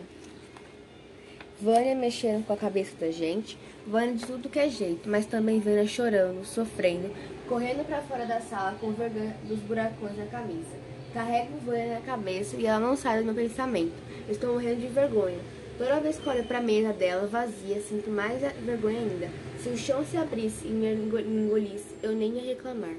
[1.62, 5.60] Vânia mexendo com a cabeça da gente, Vânia de tudo que é jeito, mas também
[5.60, 7.13] Vânia chorando, sofrendo,
[7.48, 10.80] correndo para fora da sala com vergonha dos buracões na camisa.
[11.13, 13.94] Carrego Vânia na cabeça e ela não sai do meu pensamento.
[14.30, 15.39] Estou morrendo de vergonha.
[15.78, 19.30] Toda vez que olho para a mesa dela vazia, sinto mais vergonha ainda.
[19.58, 22.96] Se o chão se abrisse e me engolisse, eu nem ia reclamar.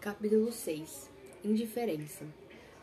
[0.00, 1.10] Capítulo 6
[1.44, 2.24] Indiferença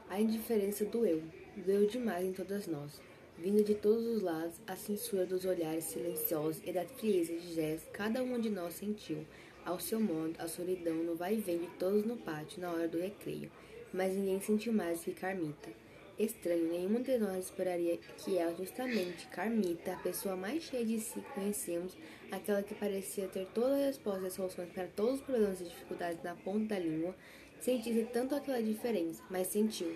[0.08, 1.24] A indiferença doeu.
[1.66, 3.02] Doeu demais em todas nós.
[3.40, 7.90] Vindo de todos os lados, a censura dos olhares silenciosos e da frieza de gestos,
[7.92, 9.26] cada uma de nós sentiu,
[9.66, 12.88] ao seu modo, a solidão no vai e vem de todos no pátio na hora
[12.88, 13.50] do recreio.
[13.92, 15.72] Mas ninguém sentiu mais que Carmita.
[16.20, 21.20] Estranho, nenhum de nós esperaria que ela, justamente Carmita, a pessoa mais cheia de si
[21.20, 21.98] que conhecemos,
[22.32, 26.24] aquela que parecia ter todas as respostas e soluções para todos os problemas e dificuldades
[26.24, 27.16] na ponta da língua,
[27.60, 29.96] sentisse tanto aquela diferença, mas sentiu.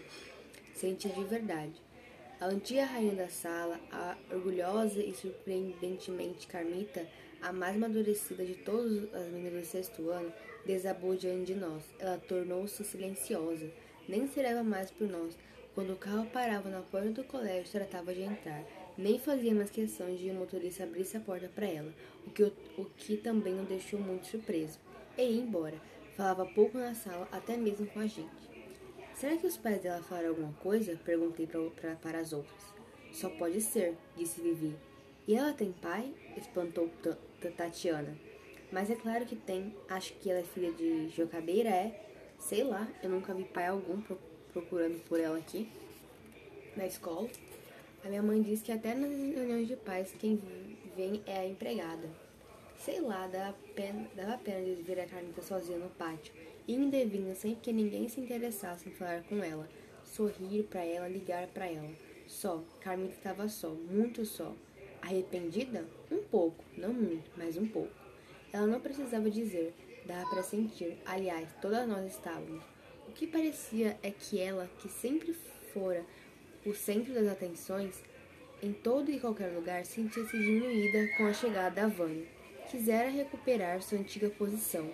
[0.73, 1.81] Sentiu de verdade.
[2.39, 7.07] A antiga rainha da sala, a orgulhosa e surpreendentemente Carmita,
[7.41, 10.33] a mais amadurecida de todas as meninas do sexto ano,
[10.65, 11.83] desabou diante de nós.
[11.99, 13.69] Ela tornou-se silenciosa,
[14.07, 15.37] nem se leva mais por nós
[15.73, 18.61] quando o carro parava na porta do colégio, tratava de entrar.
[19.01, 21.91] Nem fazia mais questão de o motorista abrisse a porta para ela,
[22.23, 22.43] o que,
[22.77, 24.77] o que também o deixou muito surpreso.
[25.17, 25.73] E ia embora.
[26.15, 28.29] Falava pouco na sala, até mesmo com a gente.
[29.15, 30.99] Será que os pais dela falaram alguma coisa?
[31.03, 32.63] Perguntei pra, pra, para as outras.
[33.11, 34.75] Só pode ser, disse Vivi.
[35.27, 36.13] E ela tem pai?
[36.37, 36.87] Espantou
[37.57, 38.15] Tatiana.
[38.71, 39.75] Mas é claro que tem.
[39.89, 42.05] Acho que ela é filha de jocadeira, é?
[42.37, 43.99] Sei lá, eu nunca vi pai algum
[44.53, 45.67] procurando por ela aqui
[46.77, 47.27] na escola.
[48.03, 50.41] A minha mãe disse que até nas reuniões de pais quem
[50.95, 52.09] vem é a empregada.
[52.75, 56.33] Sei lá, dava pena, dava pena de ver a Carmita sozinha no pátio,
[56.67, 59.69] indo vindo sem que ninguém se interessasse em falar com ela,
[60.03, 61.91] sorrir para ela, ligar para ela.
[62.25, 64.51] Só, Carmita estava só, muito só.
[64.99, 65.85] Arrependida?
[66.11, 67.93] Um pouco, não muito, mas um pouco.
[68.51, 69.75] Ela não precisava dizer,
[70.07, 70.97] dava para sentir.
[71.05, 72.63] Aliás, todas nós estávamos.
[73.07, 75.33] O que parecia é que ela, que sempre
[75.73, 76.03] fora
[76.65, 78.03] o centro das atenções,
[78.61, 82.27] em todo e qualquer lugar sentia-se diminuída com a chegada da Vânia,
[82.71, 84.89] Quisera recuperar sua antiga posição.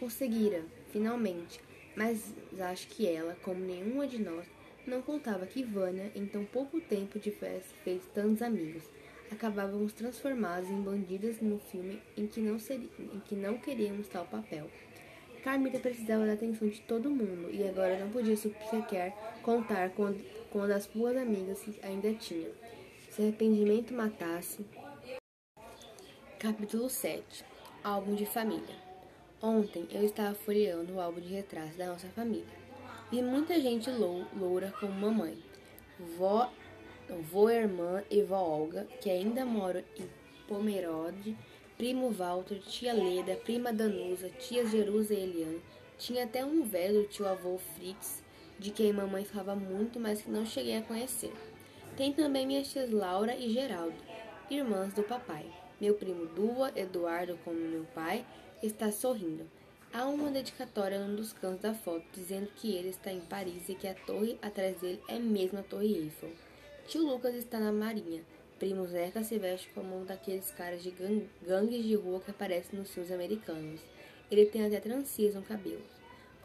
[0.00, 1.60] Conseguira, finalmente,
[1.94, 4.46] mas acho que ela, como nenhuma de nós,
[4.86, 8.82] não contava que Vânia, em tão pouco tempo, tivesse feito tantos amigos.
[9.30, 14.24] Acabávamos transformados em bandidas no filme em que não, seria, em que não queríamos tal
[14.24, 14.70] papel.
[15.44, 20.14] Carmita precisava da atenção de todo mundo e agora não podia sequer contar com
[20.56, 22.48] uma das boas amigas ainda tinha.
[23.10, 24.64] Se arrependimento matasse.
[26.38, 27.44] Capítulo 7
[27.82, 28.76] Álbum de Família
[29.42, 32.46] Ontem eu estava folheando o álbum de retratos da nossa família.
[33.10, 35.36] Vi muita gente lou, loura como mamãe.
[36.16, 36.50] Vó,
[37.30, 40.08] vó irmã e vó Olga, que ainda moram em
[40.46, 41.36] Pomerode,
[41.76, 45.62] primo Walter, tia Leda, prima Danusa, tia Jerusa e Eliane.
[45.98, 48.22] Tinha até um velho tio avô Fritz,
[48.58, 51.32] de quem mamãe falava muito, mas que não cheguei a conhecer.
[51.96, 53.96] Tem também minhas tias Laura e Geraldo,
[54.50, 55.46] irmãs do papai.
[55.80, 58.24] Meu primo Dua, Eduardo, como meu pai,
[58.62, 59.48] está sorrindo.
[59.92, 63.74] Há uma dedicatória num dos cantos da foto dizendo que ele está em Paris e
[63.74, 66.30] que a torre atrás dele é mesmo a Torre Eiffel.
[66.86, 68.22] Tio Lucas está na marinha.
[68.58, 70.92] Primo Zeca se veste como um daqueles caras de
[71.42, 73.80] gangues de rua que aparecem nos filmes americanos.
[74.30, 75.82] Ele tem até tranças no cabelo.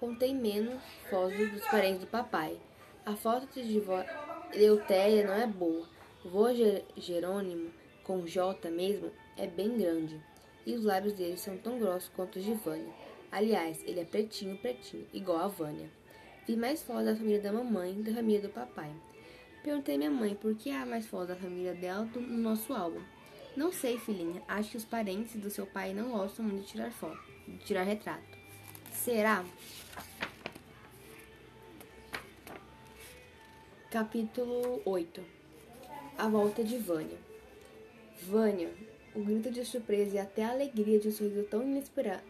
[0.03, 2.59] Contém menos fotos dos parentes do papai.
[3.05, 3.81] A foto de
[4.51, 5.87] Eleutéria não é boa.
[6.25, 6.47] Vô
[6.97, 7.71] Jerônimo,
[8.03, 10.19] com J mesmo, é bem grande.
[10.65, 12.93] E os lábios dele são tão grossos quanto os de Vânia.
[13.31, 15.89] Aliás, ele é pretinho, pretinho, igual a Vânia.
[16.45, 18.91] Vi mais fotos da família da mamãe e da família do papai.
[19.63, 23.01] Perguntei minha mãe por que há mais fotos da família dela no nosso álbum.
[23.55, 24.43] Não sei, filhinha.
[24.49, 27.83] Acho que os parentes do seu pai não gostam muito de tirar foto, de tirar
[27.83, 28.42] retrato.
[29.03, 29.43] Será?
[33.91, 35.21] Capítulo 8
[36.17, 37.17] A volta de Vânia.
[38.21, 38.69] Vânia,
[39.13, 42.23] o grito de surpresa e até a alegria de um sorriso tão inesperado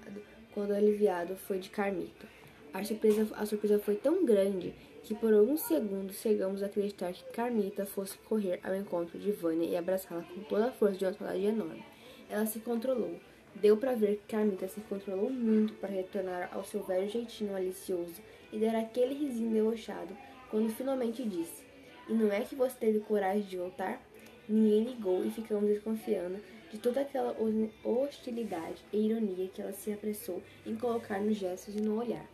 [0.51, 2.25] quando aliviado foi de Carmito.
[2.73, 7.23] A surpresa, a surpresa foi tão grande que por alguns segundos chegamos a acreditar que
[7.33, 11.13] Carmita fosse correr ao encontro de Vânia e abraçá-la com toda a força de uma
[11.13, 11.86] saudade enorme.
[12.27, 13.19] Ela se controlou.
[13.56, 18.22] Deu para ver que Carmita se controlou muito para retornar ao seu velho jeitinho malicioso
[18.52, 20.16] e dar aquele risinho debochado
[20.50, 21.63] quando finalmente disse:
[22.08, 24.02] E não é que você teve coragem de voltar?
[24.48, 26.39] Ninguém ligou e ficamos desconfiando
[26.70, 27.36] de toda aquela
[27.84, 32.26] hostilidade e ironia que ela se apressou em colocar nos gestos e no olhar.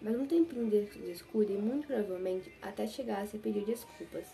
[0.00, 4.26] Mas um tempinho de descuido e muito provavelmente até chegasse a pedir desculpas.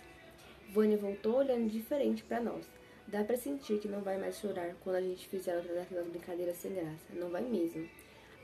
[0.73, 2.65] Vânia voltou olhando diferente para nós.
[3.11, 6.59] Dá para sentir que não vai mais chorar quando a gente fizer outra daquelas brincadeiras
[6.59, 7.07] sem graça.
[7.15, 7.89] Não vai mesmo.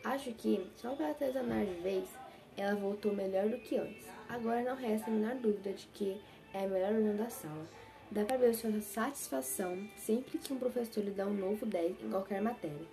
[0.03, 2.09] Acho que, só para artesanar de vez,
[2.57, 4.07] ela voltou melhor do que antes.
[4.27, 6.18] Agora não resta a menor dúvida de que
[6.55, 7.68] é a melhor aluna da sala.
[8.11, 12.09] Dá para ver sua satisfação sempre que um professor lhe dá um novo 10 em
[12.09, 12.87] qualquer matéria.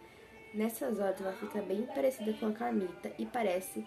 [0.53, 3.85] Nessas horas ela fica bem parecida com a Carmita e parece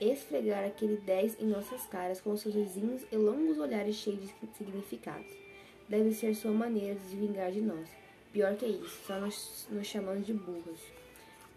[0.00, 5.45] esfregar aquele 10 em nossas caras com seus vizinhos e longos olhares cheios de significados.
[5.88, 7.88] Deve ser sua maneira de se vingar de nós.
[8.32, 10.80] Pior que isso, só nos, nos chamando de burros.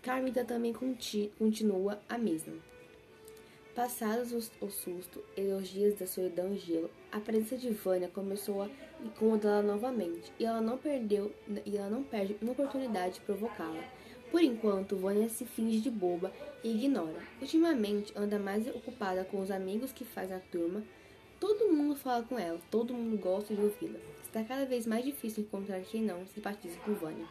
[0.02, 2.54] Carmita também conti, continua a mesma.
[3.76, 8.08] Passados os, o susto e os dias da solidão e gelo, a presença de Vânia
[8.08, 8.70] começou a
[9.04, 11.34] incomodá-la novamente, e ela não perdeu
[11.66, 13.84] e ela não perde uma oportunidade de provocá-la.
[14.32, 16.32] Por enquanto, Vânia se finge de boba
[16.64, 17.20] e ignora.
[17.42, 20.84] Ultimamente, anda mais ocupada com os amigos que faz na turma.
[21.40, 24.00] Todo mundo fala com ela, todo mundo gosta de ouvi-la.
[24.30, 27.26] Está cada vez mais difícil encontrar quem não simpatiza com Vânia.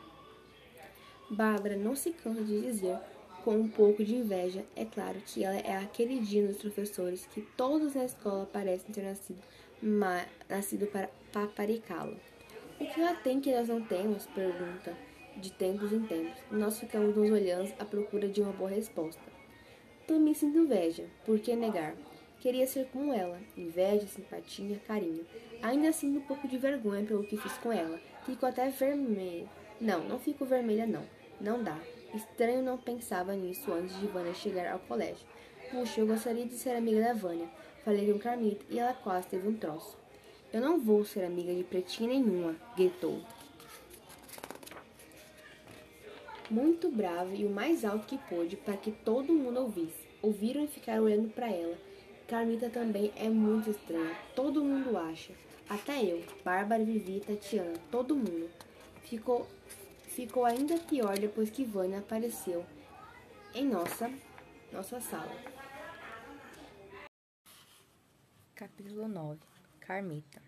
[1.30, 2.98] Bárbara não se cansa de dizer
[3.44, 7.40] com um pouco de inveja, é claro que ela é a queridinha dos professores que
[7.56, 9.40] todos na escola parecem ter nascido,
[9.80, 12.16] ma, nascido para paparicá-la.
[12.80, 14.26] O que ela tem que nós não temos?
[14.26, 14.92] pergunta,
[15.37, 16.40] de tempos em tempos.
[16.50, 19.22] Nós ficamos nos olhando à procura de uma boa resposta.
[20.04, 21.94] Também sinto inveja, por que negar?
[22.40, 25.27] Queria ser como ela, inveja, simpatia, carinho.
[25.61, 28.01] Ainda sinto um pouco de vergonha pelo que fiz com ela.
[28.24, 29.48] Fico até vermelha.
[29.81, 31.05] Não, não fico vermelha não.
[31.40, 31.77] Não dá.
[32.14, 35.26] Estranho não pensava nisso antes de Vânia chegar ao colégio.
[35.70, 37.49] Puxa, eu gostaria de ser amiga da Vânia.
[37.84, 39.97] Falei com Carmita e ela quase teve um troço.
[40.53, 43.20] Eu não vou ser amiga de pretinha nenhuma, gritou.
[46.49, 50.07] Muito brava e o mais alto que pôde para que todo mundo ouvisse.
[50.22, 51.88] Ouviram e ficaram olhando para ela.
[52.29, 54.14] Carmita também é muito estranha.
[54.37, 55.33] Todo mundo acha.
[55.66, 58.51] Até eu, Bárbara, Vivi, Tatiana, todo mundo.
[59.01, 59.49] Ficou
[60.03, 62.66] ficou ainda pior depois que Vânia apareceu
[63.55, 64.12] em nossa,
[64.70, 65.33] nossa sala.
[68.55, 69.41] Capítulo 9
[69.81, 70.43] Carmita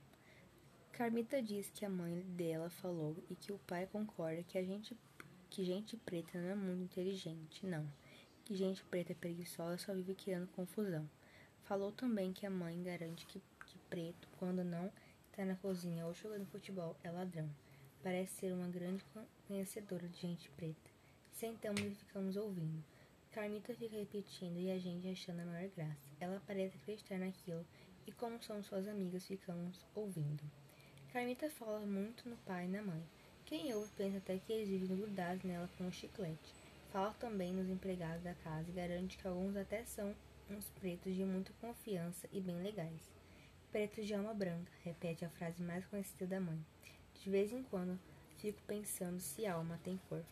[0.92, 4.94] Carmita diz que a mãe dela falou e que o pai concorda que a gente
[5.48, 7.90] que gente preta não é muito inteligente, não.
[8.44, 11.08] Que gente preta é preguiçosa só vive criando confusão.
[11.70, 14.90] Falou também que a mãe garante que, que preto, quando não
[15.30, 17.48] está na cozinha ou jogando futebol, é ladrão.
[18.02, 19.04] Parece ser uma grande
[19.46, 20.90] conhecedora de gente preta.
[21.30, 22.82] Sentamos e ficamos ouvindo.
[23.30, 26.10] Carmita fica repetindo e a gente achando a maior graça.
[26.18, 27.64] Ela parece acreditar naquilo
[28.04, 30.42] e, como somos suas amigas, ficamos ouvindo.
[31.12, 33.04] Carmita fala muito no pai e na mãe.
[33.46, 36.52] Quem ouve pensa até que eles vivem grudados nela com um chiclete.
[36.90, 40.12] Fala também nos empregados da casa e garante que alguns até são
[40.52, 43.10] uns pretos de muita confiança e bem legais.
[43.70, 46.58] Preto de alma branca, repete a frase mais conhecida da mãe.
[47.22, 47.98] De vez em quando,
[48.38, 50.24] fico pensando se alma tem cor.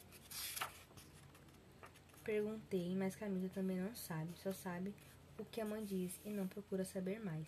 [2.24, 4.92] Perguntei, mas Camila também não sabe, só sabe
[5.38, 7.46] o que a mãe diz e não procura saber mais.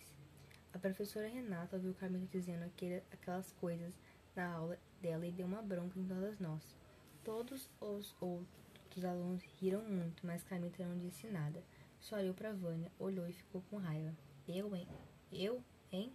[0.73, 3.93] A professora Renata ouviu Camila dizendo aquele, aquelas coisas
[4.35, 6.63] na aula dela e deu uma bronca em todas nós.
[7.23, 11.61] Todos os outros alunos riram muito, mas Camila não disse nada.
[12.09, 14.13] Olhou para Vânia, olhou e ficou com raiva.
[14.45, 14.85] Eu, hein?
[15.31, 16.11] Eu, hein?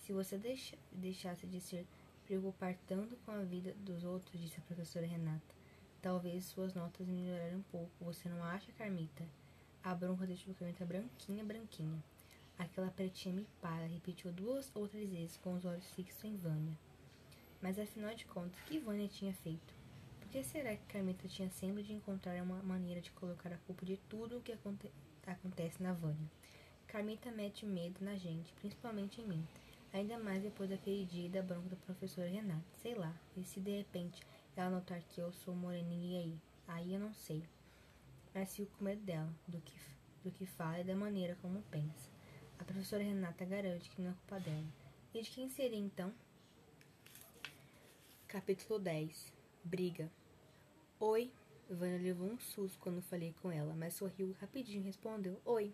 [0.00, 1.86] Se você deixa, deixasse de se
[2.26, 5.54] preocupar tanto com a vida dos outros, disse a professora Renata,
[6.02, 7.90] talvez suas notas melhorarem um pouco.
[8.00, 9.24] Você não acha, Carmita?
[9.82, 12.02] A bronca deixou Carmita branquinha, branquinha.
[12.58, 16.76] Aquela pretinha me para, repetiu duas outras vezes com os olhos fixos em Vânia.
[17.62, 19.74] Mas afinal de contas, que Vânia tinha feito?
[20.20, 23.86] Por que será que Carmita tinha sempre de encontrar uma maneira de colocar a culpa
[23.86, 24.90] de tudo o que aconte
[25.30, 26.30] acontece na Vânia?
[26.86, 29.46] Carmita mete medo na gente, principalmente em mim.
[29.92, 32.64] Ainda mais depois daquele dia da bronca da professora Renata.
[32.82, 34.20] Sei lá, e se de repente
[34.56, 37.42] ela notar que eu sou moreninha aí, aí eu não sei.
[38.34, 39.74] Mas fico com medo dela, do que,
[40.24, 42.10] do que fala e da maneira como pensa.
[42.58, 44.66] A professora Renata garante que não é culpa dela.
[45.14, 46.12] E de quem seria então?
[48.28, 49.32] Capítulo 10
[49.64, 50.10] Briga
[50.98, 51.32] Oi.
[51.74, 55.72] Vânia levou um susto quando falei com ela, mas sorriu rapidinho e respondeu: Oi.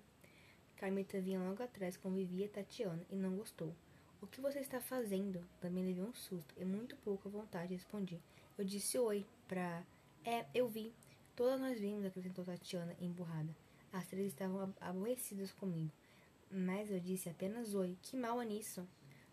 [0.76, 3.74] Carmita vinha logo atrás com Vivi e Tatiana e não gostou.
[4.20, 5.44] O que você está fazendo?
[5.60, 8.20] Também levei um susto e muito pouca vontade respondi.
[8.56, 9.82] Eu disse oi pra.
[10.24, 10.92] É, eu vi.
[11.36, 13.54] Todas nós vimos, acrescentou Tatiana, emburrada.
[13.92, 15.90] As três estavam aborrecidas comigo.
[16.50, 17.96] Mas eu disse apenas oi.
[18.02, 18.86] Que mal é nisso?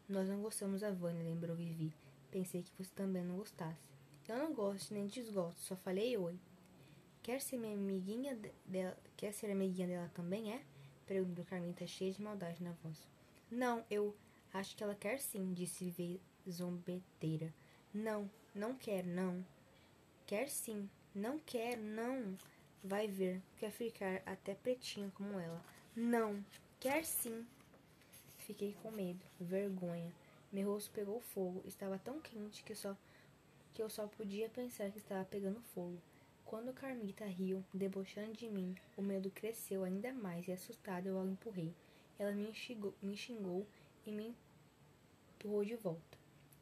[0.07, 1.93] Nós não gostamos da Vânia, lembrou Vivi.
[2.29, 3.79] Pensei que você também não gostasse.
[4.27, 6.39] Eu não gosto nem desgosto, só falei oi.
[7.25, 8.95] Quer ser minha amiguinha dela?
[9.17, 10.61] Quer ser amiguinha dela também, é?
[11.07, 13.07] Perguntou Carmita cheia de maldade na voz.
[13.49, 14.15] Não, eu
[14.53, 17.51] acho que ela quer sim, disse Vivi zombeteira.
[17.91, 19.43] Não, não quer, não.
[20.27, 22.37] Quer sim, não quer, não.
[22.83, 25.65] Vai ver, quer ficar até pretinha como ela.
[25.95, 26.45] Não,
[26.79, 27.43] quer sim.
[28.37, 30.13] Fiquei com medo, vergonha.
[30.51, 31.63] Meu rosto pegou fogo.
[31.65, 32.95] Estava tão quente que, só,
[33.73, 35.99] que eu só podia pensar que estava pegando fogo.
[36.45, 41.25] Quando Carmita riu, debochando de mim, o medo cresceu ainda mais e assustada eu a
[41.25, 41.73] empurrei.
[42.19, 43.65] Ela me xingou, me xingou
[44.05, 44.35] e me
[45.33, 46.17] empurrou de volta.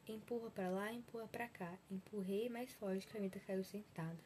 [0.08, 1.78] Empurra para lá, empurra para cá.
[1.92, 4.18] Empurrei mais forte, Carmita caiu sentada.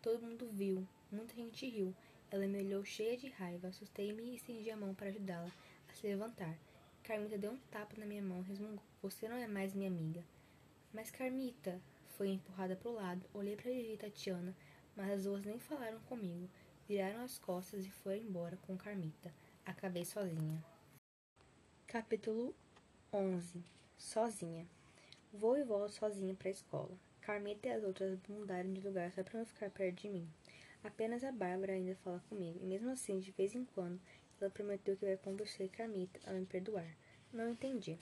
[0.00, 1.94] Todo mundo viu, muita gente riu.
[2.30, 5.52] Ela me olhou cheia de raiva, assustei-me e estendi a mão para ajudá-la
[5.90, 6.56] a se levantar.
[7.02, 8.82] Carmita deu um tapa na minha mão e resmungou.
[9.02, 10.24] Você não é mais minha amiga.
[10.90, 11.78] Mas Carmita
[12.16, 13.26] foi empurrada para o lado.
[13.34, 14.54] Olhei para e Tatiana,
[14.96, 16.48] mas as duas nem falaram comigo.
[16.88, 19.32] Viraram as costas e foram embora com Carmita.
[19.64, 20.62] Acabei sozinha.
[21.86, 22.54] Capítulo
[23.12, 23.62] 11
[23.96, 24.66] Sozinha
[25.32, 26.90] Vou e volto sozinha para a escola.
[27.20, 30.28] Carmita e as outras mudaram de lugar só para não ficar perto de mim.
[30.84, 34.00] Apenas a Bárbara ainda fala comigo, e mesmo assim, de vez em quando,
[34.40, 36.96] ela prometeu que vai convencer Carmita a me perdoar.
[37.32, 37.98] Não entendi.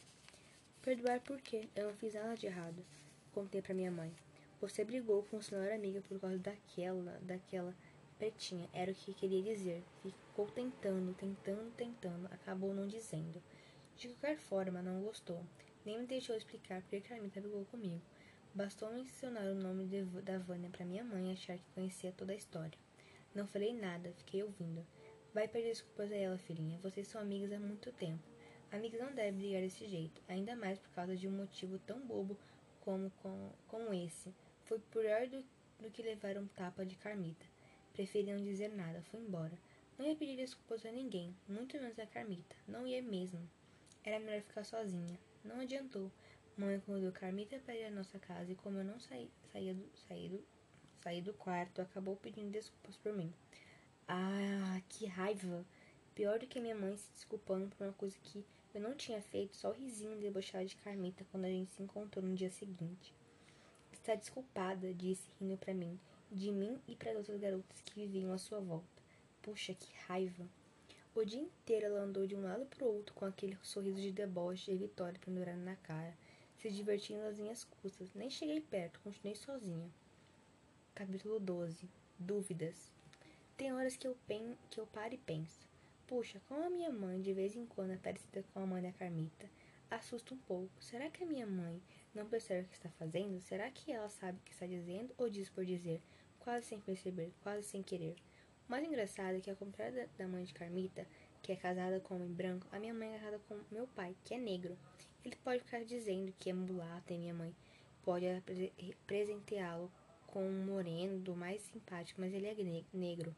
[0.82, 1.68] Perdoar por quê?
[1.76, 2.84] Eu não fiz nada de errado.
[3.32, 4.12] Contei para minha mãe.
[4.60, 7.74] Você brigou com sua melhor amiga por causa daquela, daquela
[8.18, 8.68] pretinha.
[8.74, 9.82] Era o que queria dizer.
[10.02, 12.26] Ficou tentando, tentando, tentando.
[12.26, 13.42] Acabou não dizendo.
[13.96, 15.42] De qualquer forma, não gostou.
[15.84, 18.02] Nem me deixou explicar porque Carmita brigou comigo.
[18.54, 22.36] Bastou mencionar o nome de, da Vânia para minha mãe achar que conhecia toda a
[22.36, 22.78] história.
[23.34, 24.86] Não falei nada, fiquei ouvindo.
[25.32, 26.78] Vai pedir desculpas a ela, filhinha.
[26.82, 28.22] Vocês são amigas há muito tempo.
[28.70, 32.36] Amigas não devem brigar desse jeito, ainda mais por causa de um motivo tão bobo
[32.80, 34.34] como, como, como esse.
[34.70, 35.44] Foi pior do,
[35.80, 37.44] do que levar um tapa de Carmita.
[37.92, 39.58] Preferi não dizer nada, fui embora.
[39.98, 42.54] Não ia pedir desculpas a ninguém, muito menos a Carmita.
[42.68, 43.50] Não ia mesmo.
[44.04, 45.18] Era melhor ficar sozinha.
[45.44, 46.08] Não adiantou.
[46.56, 50.28] Mãe convidou Carmita para ir à nossa casa e como eu não saí, do, saí,
[50.28, 50.44] do,
[51.02, 53.34] saí do quarto, acabou pedindo desculpas por mim.
[54.06, 55.66] Ah, que raiva!
[56.14, 59.56] Pior do que minha mãe se desculpando por uma coisa que eu não tinha feito
[59.56, 63.12] só o risinho debochado de Carmita quando a gente se encontrou no dia seguinte.
[64.00, 66.00] Está desculpada, disse, rindo para mim.
[66.32, 69.02] de mim e para as outras garotas que viviam à sua volta.
[69.42, 70.48] Puxa, que raiva!
[71.14, 74.10] O dia inteiro ela andou de um lado para o outro com aquele sorriso de
[74.10, 76.16] deboche e vitória pendurado na cara,
[76.56, 78.08] se divertindo às minhas custas.
[78.14, 79.90] Nem cheguei perto, continuei sozinha.
[80.94, 81.86] Capítulo 12
[82.18, 82.90] Dúvidas
[83.54, 85.68] Tem horas que eu, pen que eu paro e penso.
[86.06, 88.92] Puxa, como a minha mãe de vez em quando é parecida com a mãe da
[88.92, 89.46] Carmita.
[89.90, 90.72] Assusta um pouco.
[90.82, 91.82] Será que a minha mãe
[92.14, 93.40] não percebe o que está fazendo?
[93.40, 96.02] Será que ela sabe o que está dizendo ou diz por dizer,
[96.38, 98.16] quase sem perceber, quase sem querer?
[98.68, 101.06] O mais engraçado é que, ao contrário da mãe de Carmita,
[101.42, 104.14] que é casada com um homem branco, a minha mãe é casada com meu pai,
[104.24, 104.76] que é negro.
[105.24, 107.54] Ele pode ficar dizendo que é mulata e minha mãe
[108.02, 108.26] pode
[109.06, 109.90] presenteá-lo
[110.26, 113.34] com um moreno do mais simpático, mas ele é negro.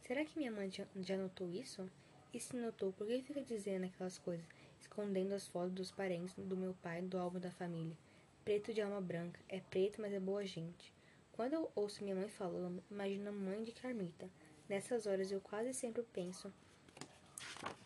[0.00, 1.90] Será que minha mãe já notou isso?
[2.32, 4.46] E se notou, por que fica dizendo aquelas coisas,
[4.80, 7.96] escondendo as fotos dos parentes do meu pai do álbum da família?
[8.44, 10.92] Preto de alma branca, é preto, mas é boa gente.
[11.32, 14.28] Quando eu ouço minha mãe falando, imagino a mãe de Carmita.
[14.68, 16.52] Nessas horas eu quase sempre penso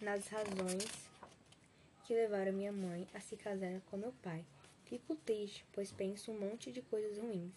[0.01, 1.09] nas razões
[2.05, 4.45] que levaram minha mãe a se casar com meu pai.
[4.87, 7.55] Fico triste, pois penso um monte de coisas ruins.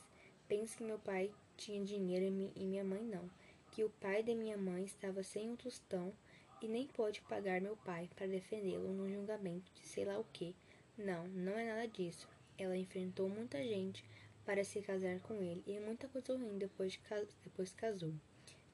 [0.48, 2.26] Penso que meu pai tinha dinheiro
[2.56, 3.28] e minha mãe não.
[3.72, 6.14] Que o pai de minha mãe estava sem um tostão
[6.62, 10.56] e nem pôde pagar meu pai para defendê-lo num julgamento de sei lá o que.
[10.96, 12.30] Não, não é nada disso.
[12.62, 14.06] Ela enfrentou muita gente
[14.46, 17.00] para se casar com ele e muita coisa ruim depois, de,
[17.44, 18.14] depois casou.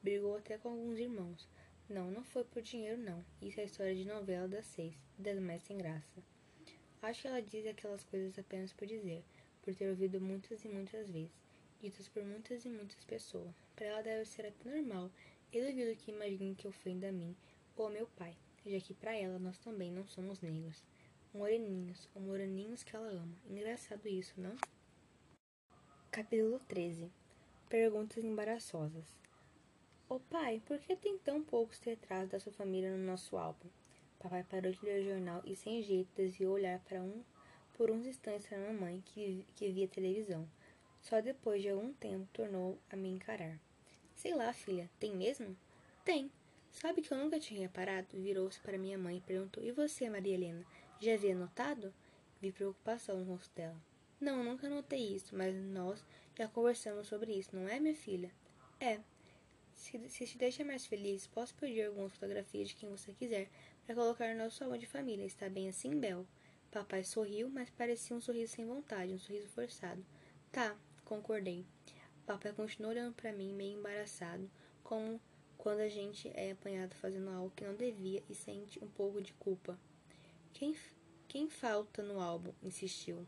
[0.02, 1.48] Brigou até com alguns irmãos.
[1.88, 3.24] Não, não foi por dinheiro, não.
[3.40, 6.22] Isso é história de novela das seis, das mais sem graça.
[7.00, 9.24] Acho que ela diz aquelas coisas apenas por dizer,
[9.62, 11.32] por ter ouvido muitas e muitas vezes,
[11.80, 13.54] ditas por muitas e muitas pessoas.
[13.74, 15.10] Para ela deve ser até normal.
[15.50, 17.34] Eu duvido que imagine que ofenda a mim
[17.74, 18.36] ou meu pai,
[18.66, 20.84] já que para ela nós também não somos negros.
[21.34, 23.36] Moreninhos, ou moreninhos que ela ama.
[23.48, 24.56] Engraçado isso, não?
[26.10, 27.10] Capítulo 13
[27.68, 29.04] Perguntas embaraçosas
[30.08, 33.68] Ô pai, por que tem tão poucos retratos da sua família no nosso álbum?
[34.18, 37.22] Papai parou de ler o jornal e, sem jeito, desviou olhar para um
[37.76, 40.48] por uns instantes para a mamãe, que, que via televisão.
[41.02, 43.60] Só depois de algum tempo tornou a me encarar.
[44.16, 45.54] Sei lá, filha, tem mesmo?
[46.04, 46.32] Tem.
[46.72, 48.08] Sabe que eu nunca tinha reparado?
[48.12, 50.64] Virou-se para minha mãe e perguntou: E você, Maria Helena?
[51.00, 51.94] Já havia notado?
[52.40, 53.76] Vi preocupação no rosto dela.
[54.20, 56.04] Não, nunca notei isso, mas nós
[56.36, 58.32] já conversamos sobre isso, não é, minha filha?
[58.80, 58.98] É,
[59.76, 63.48] se, se te deixa mais feliz, posso pedir algumas fotografias de quem você quiser
[63.86, 65.24] para colocar no nosso álbum de família.
[65.24, 66.26] Está bem assim, Bel?
[66.68, 70.04] Papai sorriu, mas parecia um sorriso sem vontade, um sorriso forçado.
[70.50, 71.64] Tá, concordei.
[72.26, 74.50] Papai continuou olhando para mim, meio embaraçado,
[74.82, 75.20] como
[75.56, 79.32] quando a gente é apanhado fazendo algo que não devia e sente um pouco de
[79.34, 79.78] culpa.
[80.58, 80.74] Quem,
[81.28, 82.52] quem falta no álbum?
[82.64, 83.24] insistiu.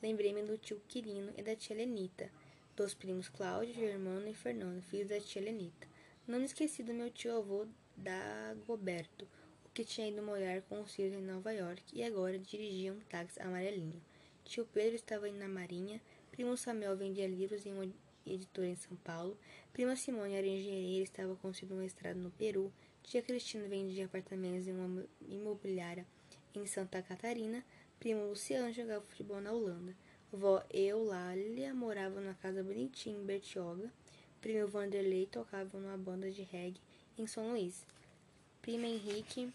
[0.00, 2.30] Lembrei-me do tio Quirino e da tia Lenita
[2.76, 5.88] dos primos Cláudio, Germano e Fernando, filhos da tia Lenita.
[6.28, 7.66] Não me esqueci do meu tio avô
[7.96, 9.26] Dagoberto,
[9.64, 13.00] o que tinha ido morar com os filhos em Nova York e agora dirigia um
[13.00, 14.00] táxi amarelinho.
[14.44, 16.00] Tio Pedro estava indo na Marinha,
[16.30, 17.92] primo Samuel vendia livros em uma
[18.24, 19.36] editora em São Paulo,
[19.72, 24.68] prima Simone era engenheira e estava construindo uma estrada no Peru, tia Cristina vendia apartamentos
[24.68, 26.06] em uma imobiliária
[26.54, 27.64] em Santa Catarina,
[27.98, 29.94] primo Luciano jogava futebol na Holanda.
[30.32, 33.92] Vó Eulália morava numa casa bonitinha em Bertioga.
[34.40, 36.80] Primo Vanderlei tocava numa banda de reggae
[37.18, 37.84] em São Luís.
[38.62, 39.52] Primo Henrique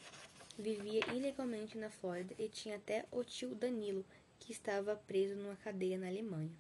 [0.58, 4.06] vivia ilegalmente na Flórida e tinha até o tio Danilo,
[4.40, 6.52] que estava preso numa cadeia na Alemanha.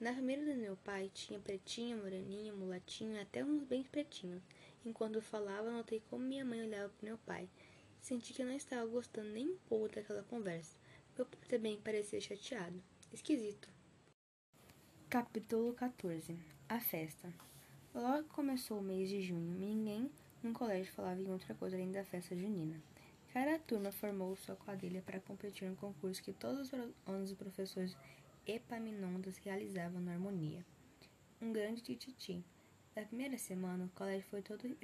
[0.00, 4.42] Na família do meu pai tinha pretinho, moreninho, mulatinho até uns bem pretinhos.
[4.84, 7.46] Enquanto falava, notei como minha mãe olhava para meu pai.
[8.00, 10.76] Senti que não estava gostando nem um pouco daquela conversa.
[11.16, 12.82] Meu pai também parecia chateado.
[13.12, 13.68] Esquisito.
[15.08, 16.38] Capítulo 14
[16.68, 17.32] A festa.
[17.94, 20.10] Logo que começou o mês de junho, ninguém
[20.42, 22.80] no colégio falava em outra coisa além da festa junina.
[23.32, 26.72] Cada turma formou sua quadrilha para competir no concurso que todos os
[27.06, 27.96] anos os professores
[28.46, 30.64] Epaminondas realizavam na harmonia.
[31.40, 32.42] Um grande tititi.
[32.96, 34.76] Na primeira semana, o colégio foi todo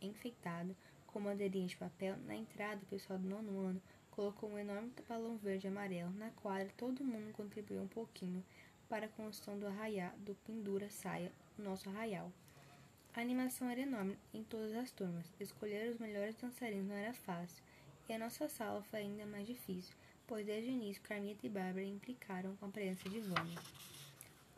[0.00, 0.76] enfeitado
[1.08, 2.16] com bandeirinhas de papel.
[2.26, 6.30] Na entrada, o pessoal do nono ano colocou um enorme balão verde e amarelo, na
[6.30, 8.42] qual todo mundo contribuiu um pouquinho
[8.88, 12.32] para a construção do arraial, do pendura saia, nosso arraial.
[13.14, 15.26] A animação era enorme em todas as turmas.
[15.38, 17.62] Escolher os melhores dançarinos não era fácil,
[18.08, 19.94] e a nossa sala foi ainda mais difícil,
[20.26, 23.58] pois desde o início Carmita e Bárbara implicaram com a presença de Vânia.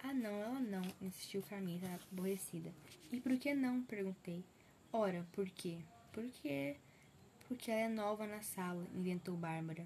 [0.03, 2.73] Ah não, ela não, insistiu Carmita aborrecida.
[3.13, 3.83] E por que não?
[3.83, 4.45] perguntei.
[4.93, 5.79] Ora, por quê?
[6.13, 6.77] Porque
[7.51, 9.85] porque ela é nova na sala, inventou Bárbara.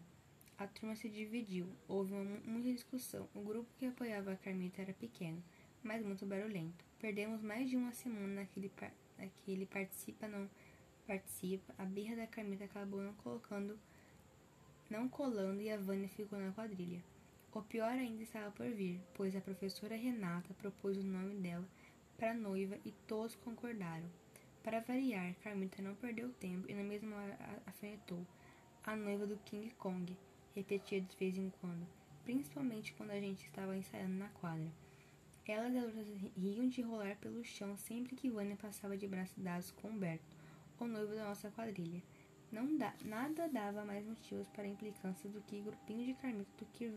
[0.58, 1.66] A turma se dividiu.
[1.88, 3.26] Houve uma, muita discussão.
[3.34, 5.42] O grupo que apoiava a Carmita era pequeno,
[5.82, 6.84] mas muito barulhento.
[7.00, 10.48] Perdemos mais de uma semana naquele, par naquele participa não
[11.06, 11.74] participa.
[11.78, 13.78] A birra da Carmita acabou não colocando,
[14.90, 17.02] não colando e a Vânia ficou na quadrilha.
[17.50, 21.66] O pior ainda estava por vir, pois a professora Renata propôs o nome dela
[22.18, 24.23] para noiva e todos concordaram.
[24.64, 28.26] Para variar, Carmita não perdeu tempo e na mesma hora afetou
[28.82, 30.16] a noiva do King Kong,
[30.56, 31.86] repetia de vez em quando,
[32.24, 34.72] principalmente quando a gente estava ensaiando na quadra.
[35.46, 39.70] Elas e outras riam de rolar pelo chão sempre que Vânia passava de braços dados
[39.70, 40.34] com Humberto,
[40.80, 42.02] o noivo da nossa quadrilha.
[42.50, 46.90] Não dá, nada dava mais motivos para implicância do que grupinho de Carmita do que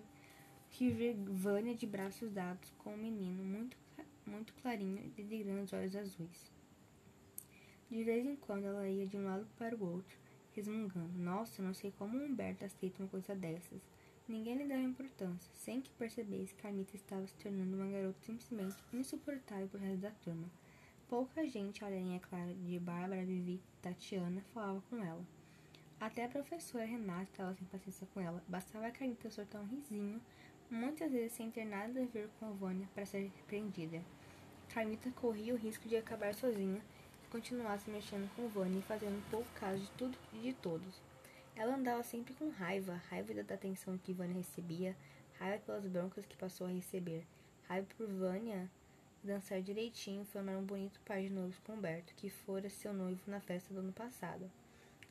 [0.69, 3.75] que vê Vânia de braços dados com um menino muito,
[4.25, 6.56] muito clarinho e de grandes olhos azuis.
[7.89, 10.17] De vez em quando ela ia de um lado para o outro,
[10.53, 11.17] resmungando.
[11.17, 13.81] Nossa, não sei como Humberto aceita uma coisa dessas.
[14.27, 18.75] Ninguém lhe dava importância, sem que percebesse que Carmita estava se tornando uma garota simplesmente
[18.91, 20.49] insuportável para o resto da turma.
[21.07, 25.25] Pouca gente, além, é claro, de Bárbara, Vivi e Tatiana, falava com ela.
[25.97, 28.43] Até a professora Renata estava sem paciência com ela.
[28.49, 30.21] Bastava a Carmita soltar um risinho
[30.69, 34.03] muitas vezes sem ter nada a ver com a Vânia para ser repreendida.
[34.67, 36.81] Carmita corria o risco de acabar sozinha
[37.27, 41.01] se continuasse mexendo com Vânia e fazendo pouco caso de tudo e de todos.
[41.57, 44.95] Ela andava sempre com raiva, raiva da atenção que Vânia recebia,
[45.37, 47.25] raiva pelas broncas que passou a receber,
[47.67, 48.69] raiva por Vânia
[49.21, 53.19] dançar direitinho e formar um bonito par de noivos com Humberto, que fora seu noivo
[53.27, 54.49] na festa do ano passado.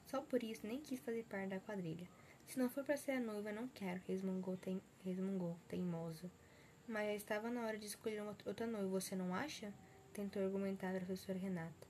[0.06, 2.08] Só por isso nem quis fazer parte da quadrilha.
[2.46, 6.30] Se não for para ser a noiva, não quero, resmungou, teim, resmungou teimoso.
[6.88, 9.70] Mas já estava na hora de escolher outra noiva, você não acha?
[10.14, 11.85] Tentou argumentar a professora Renata.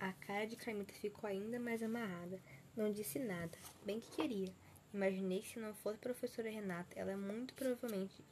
[0.00, 2.40] A cara de Carmita ficou ainda mais amarrada.
[2.74, 4.48] Não disse nada, bem que queria.
[4.94, 8.24] Imaginei que se não fosse a professora Renata, ela muito provavelmente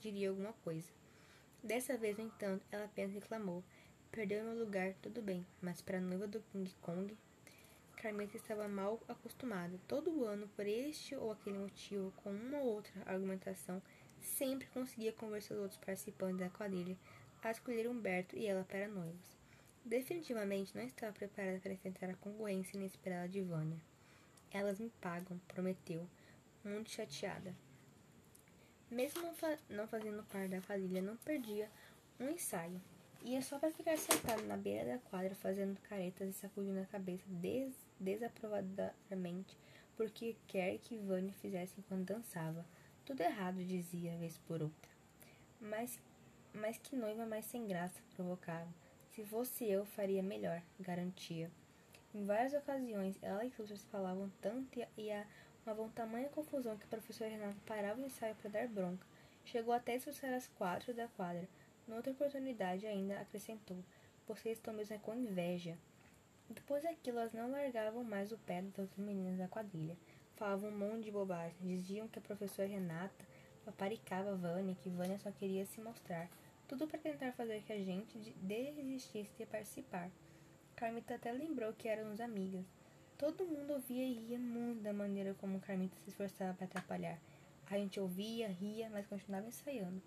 [0.00, 0.88] diria alguma coisa.
[1.62, 3.62] Dessa vez, no entanto, ela apenas reclamou.
[4.10, 7.16] Perdeu meu lugar, tudo bem, mas para a noiva do King Kong,
[7.96, 9.78] Carmeta estava mal acostumada.
[9.86, 13.80] Todo ano, por este ou aquele motivo, com uma ou outra argumentação,
[14.20, 16.96] sempre conseguia convencer os outros participantes da quadrilha
[17.40, 19.43] a escolher Humberto e ela para noivos.
[19.84, 23.78] Definitivamente não estava preparada para enfrentar a concorrência inesperada de Vânia.
[24.50, 26.08] Elas me pagam, prometeu,
[26.64, 27.54] muito chateada.
[28.90, 31.68] Mesmo não, fa não fazendo parte da quadrilha, não perdia
[32.18, 32.80] um ensaio.
[33.22, 37.24] Ia só para ficar sentado na beira da quadra fazendo caretas e sacudindo a cabeça
[37.28, 39.56] des desaprovadamente
[39.96, 42.64] porque quer que Vânia fizesse enquanto dançava.
[43.04, 44.90] Tudo errado, dizia, vez por outra.
[45.60, 45.98] Mas,
[46.52, 48.68] mas que noiva mais sem graça, provocava.
[49.14, 51.48] Se fosse eu, faria melhor, garantia.
[52.12, 55.24] Em várias ocasiões, ela e outras falavam tanto e a
[55.64, 59.06] uma tamanha confusão que o professor Renato parava o ensaio para dar bronca.
[59.44, 61.48] Chegou até expulsar as quatro da quadra.
[61.86, 63.76] Noutra oportunidade ainda acrescentou:
[64.26, 65.78] Vocês estão mesmo com inveja.
[66.50, 69.96] Depois daquilo, elas não largavam mais o pé das outras meninas da quadrilha.
[70.34, 71.56] Falavam um monte de bobagem.
[71.60, 73.24] Diziam que a professora Renata
[73.64, 76.28] paparicava Vânia, que Vânia só queria se mostrar.
[76.68, 80.10] Tudo para tentar fazer que a gente desistisse de participar.
[80.74, 82.64] Carmita até lembrou que éramos amigas.
[83.18, 87.18] Todo mundo ouvia e ria muito da maneira como Carmita se esforçava para atrapalhar.
[87.70, 90.02] A gente ouvia, ria, mas continuava ensaiando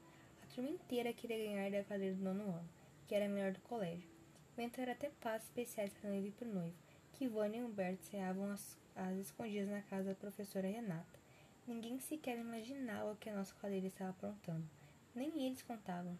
[0.57, 2.69] turma inteira queria ganhar da cadeira do nono ano,
[3.05, 4.09] que era a melhor do colégio.
[4.53, 6.75] Inventaram até passos especiais para noivo e para noivo,
[7.13, 11.19] que Vânia e Humberto ceavam as, as escondidas na casa da professora Renata.
[11.67, 14.67] Ninguém sequer imaginava o que a nossa cadeira estava aprontando.
[15.13, 16.17] Nem eles contavam.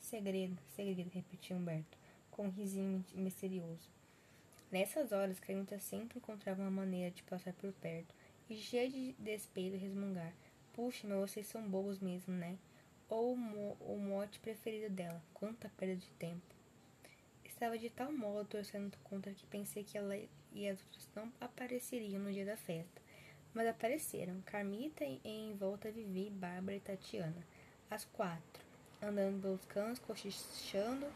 [0.00, 1.98] Segredo, segredo, repetiu Humberto,
[2.30, 3.90] com um risinho misterioso.
[4.70, 8.14] Nessas horas, Carmita sempre encontrava uma maneira de passar por perto
[8.48, 10.32] e, cheia de despeito, resmungar.
[10.72, 12.58] Puxa, mas vocês são bobos mesmo, né?
[13.08, 16.54] ou o mote preferido dela, quanta perda de tempo.
[17.44, 20.14] Estava de tal modo torcendo contra que pensei que ela
[20.52, 23.02] e as outras não apareceriam no dia da festa.
[23.54, 27.46] Mas apareceram, Carmita em volta Vivi, Bárbara e Tatiana,
[27.90, 28.62] as quatro,
[29.02, 31.06] andando pelos cantos, cochichando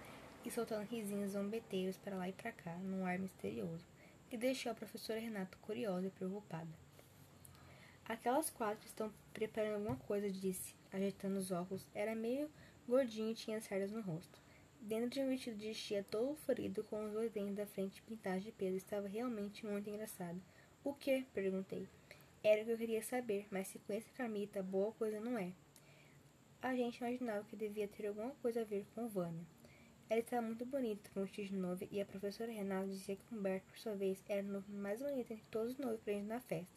[0.45, 3.85] e soltando risinhos zombeteiros para lá e para cá, num ar misterioso,
[4.29, 6.69] que deixou a professora Renata curiosa e preocupada.
[8.05, 11.87] Aquelas quatro estão preparando alguma coisa, disse, ajeitando os óculos.
[11.95, 12.51] Era meio
[12.87, 14.41] gordinho e tinha cerdas no rosto.
[14.81, 18.43] Dentro de um vestido de chia todo ferido, com os dois dentes da frente pintados
[18.43, 20.43] de peso, estava realmente muito engraçado.
[20.83, 21.25] O que?
[21.33, 21.89] perguntei.
[22.43, 25.53] Era o que eu queria saber, mas se conhece a Carmita, boa coisa não é.
[26.63, 29.45] A gente imaginava que devia ter alguma coisa a ver com Vânia.
[30.09, 33.67] Ela estava muito bonita, com o vestido novo, e a professora Renata dizia que Humberto,
[33.67, 36.73] por sua vez, era o noivo mais bonito entre todos os noivos presentes na festa.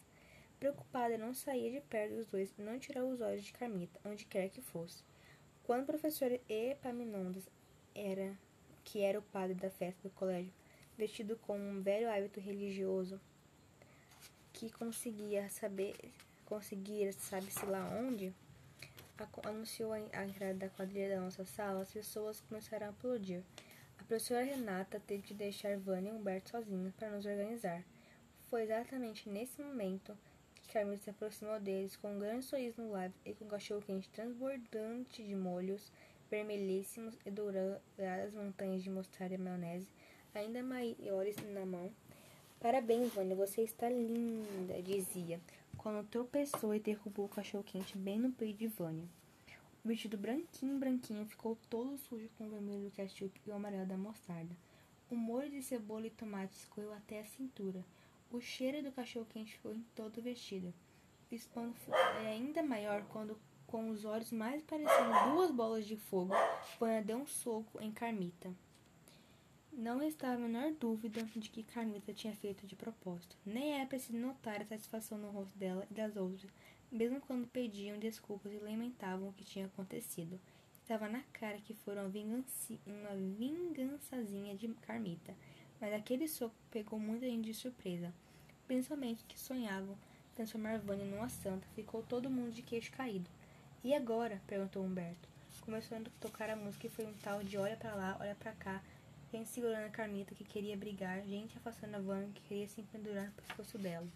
[0.58, 4.24] Preocupada, não saía de perto dos dois e não tirava os olhos de Carmita, onde
[4.24, 5.04] quer que fosse.
[5.62, 7.48] Quando o professor Epaminondas
[7.94, 8.36] era
[8.82, 10.52] que era o padre da festa do colégio,
[10.98, 13.20] vestido com um velho hábito religioso,
[14.52, 15.94] que conseguia saber,
[16.44, 18.34] conseguir, sabe-se lá onde,
[19.44, 23.42] anunciou a entrada da quadrilha da nossa sala, as pessoas começaram a aplaudir.
[23.98, 27.82] A professora Renata teve de deixar Vânia e Humberto sozinhos para nos organizar.
[28.50, 30.16] Foi exatamente nesse momento
[30.54, 34.08] que Carmen se aproximou deles com um grande sorriso no lábio e com um cachorro-quente
[34.10, 35.90] transbordante de molhos
[36.30, 39.88] vermelhíssimos e douradas montanhas de mostarda e maionese
[40.38, 41.90] ainda maiores na mão.
[42.60, 45.40] Parabéns, Vânia, você está linda, dizia,
[45.86, 49.04] quando tropeçou e derrubou o cachorro-quente bem no peito de Vânia.
[49.84, 53.86] O vestido branquinho, branquinho ficou todo sujo com o vermelho do ketchup e o amarelo
[53.86, 54.50] da mostarda.
[55.08, 57.84] O molho de cebola e tomate escorreu até a cintura.
[58.32, 60.74] O cheiro do cachorro-quente ficou em todo o vestido.
[61.30, 61.80] O espanto
[62.20, 66.34] é ainda maior quando, com os olhos mais parecendo duas bolas de fogo,
[66.80, 68.52] Vânia deu um soco em Carmita.
[69.76, 73.36] Não restava a menor dúvida de que Carmita tinha feito de propósito.
[73.44, 76.50] Nem era preciso notar a satisfação no rosto dela e das outras,
[76.90, 80.40] mesmo quando pediam desculpas e lamentavam o que tinha acontecido.
[80.80, 82.44] Estava na cara que foram uma,
[82.86, 85.36] uma vingançazinha de Carmita,
[85.78, 88.14] mas aquele soco pegou muita gente de surpresa,
[88.66, 89.94] principalmente que sonhavam
[90.34, 91.68] transformar Vânia numa santa.
[91.74, 93.28] Ficou todo mundo de queixo caído.
[93.84, 94.40] E agora?
[94.46, 95.28] perguntou Humberto.
[95.60, 98.52] Começou a tocar a música e foi um tal de olha para lá, olha para
[98.52, 98.80] cá,
[99.32, 103.26] gente segurando a Carmita que queria brigar, gente afastando a Vânia que queria se pendurar
[103.26, 104.06] no pescoço dela.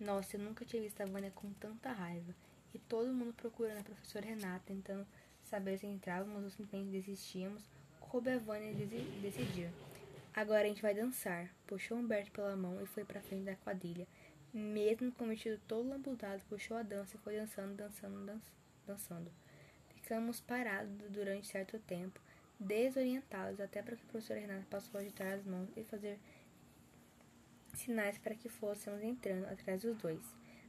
[0.00, 2.34] Nossa, eu nunca tinha visto a Vânia com tanta raiva.
[2.72, 5.06] E todo mundo procurando a professora Renata, tentando
[5.42, 7.64] saber se entrávamos ou simplesmente desistíamos,
[7.98, 8.72] coube a Vânia
[9.20, 9.70] decidir.
[10.34, 11.50] Agora a gente vai dançar.
[11.66, 14.06] Puxou Humberto pela mão e foi para frente da quadrilha.
[14.52, 18.40] Mesmo com o vestido todo lambuzado, puxou a dança e foi dançando, dançando, dan
[18.86, 19.30] dançando.
[19.94, 22.20] Ficamos parados durante certo tempo,
[22.58, 26.18] desorientados, até para que a professora Renata passou a agitar as mãos e fazer
[27.74, 30.22] sinais para que fôssemos entrando atrás dos dois.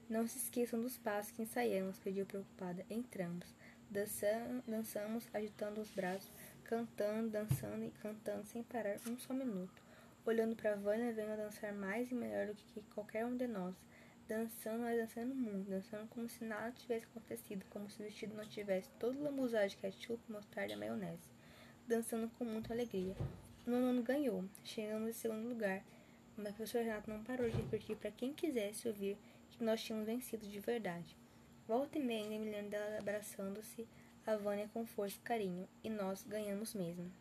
[0.07, 2.85] Não se esqueçam dos passos que ensaiamos, pediu preocupada.
[2.89, 3.55] Entramos.
[3.89, 6.31] Dançam, dançamos, agitando os braços,
[6.63, 9.81] cantando, dançando e cantando sem parar um só minuto.
[10.25, 13.75] Olhando para Vânia, vendo dançar mais e melhor do que qualquer um de nós.
[14.27, 18.45] Dançando, mas dançando muito, dançando como se nada tivesse acontecido, como se o vestido não
[18.45, 21.28] tivesse todo lambuzado de ketchup, mostarda e maionese
[21.89, 23.15] dançando com muita alegria.
[23.65, 25.83] O nono ganhou, chegamos em segundo lugar,
[26.37, 29.17] mas o professor Renato não parou de repetir para quem quisesse ouvir
[29.49, 31.17] que nós tínhamos vencido de verdade.
[31.67, 33.87] Volta e meia, me lembro dela abraçando-se
[34.25, 37.11] a Vânia com força e carinho, e nós ganhamos mesmo.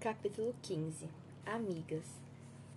[0.00, 1.06] Capítulo 15
[1.44, 2.06] Amigas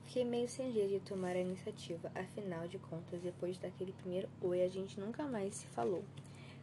[0.03, 4.61] Fiquei meio sem jeito de tomar a iniciativa, afinal de contas, depois daquele primeiro oi,
[4.61, 6.03] a gente nunca mais se falou.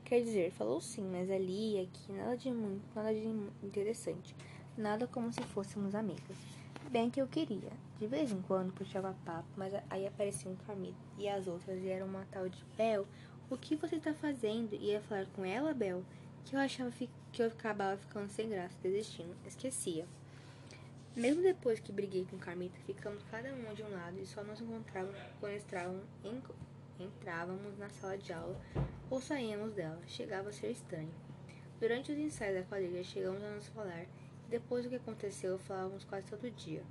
[0.08, 3.26] Quer dizer, falou sim, mas ali e aqui nada de muito, nada de
[3.62, 4.34] interessante.
[4.74, 6.38] Nada como se fôssemos amigas.
[6.90, 7.70] Bem que eu queria.
[7.98, 11.88] De vez em quando puxava papo, mas aí aparecia um Carmito e as outras e
[11.88, 13.06] era uma tal de Bel.
[13.50, 14.74] O que você tá fazendo?
[14.76, 16.02] Ia falar com ela, Bel?
[16.46, 19.36] Que eu achava que eu acabava ficando sem graça, desistindo.
[19.46, 20.06] Esquecia.
[21.14, 24.58] Mesmo depois que briguei com Carmita, ficamos cada uma de um lado e só nos
[24.58, 26.40] encontrávamos quando estavam em
[26.98, 28.60] entrávamos na sala de aula
[29.10, 30.00] ou saíamos dela.
[30.06, 31.12] Chegava a ser estranho.
[31.80, 36.04] Durante os ensaios da quadrilha, chegamos a nos falar e depois do que aconteceu, falávamos
[36.04, 36.82] quase todo dia.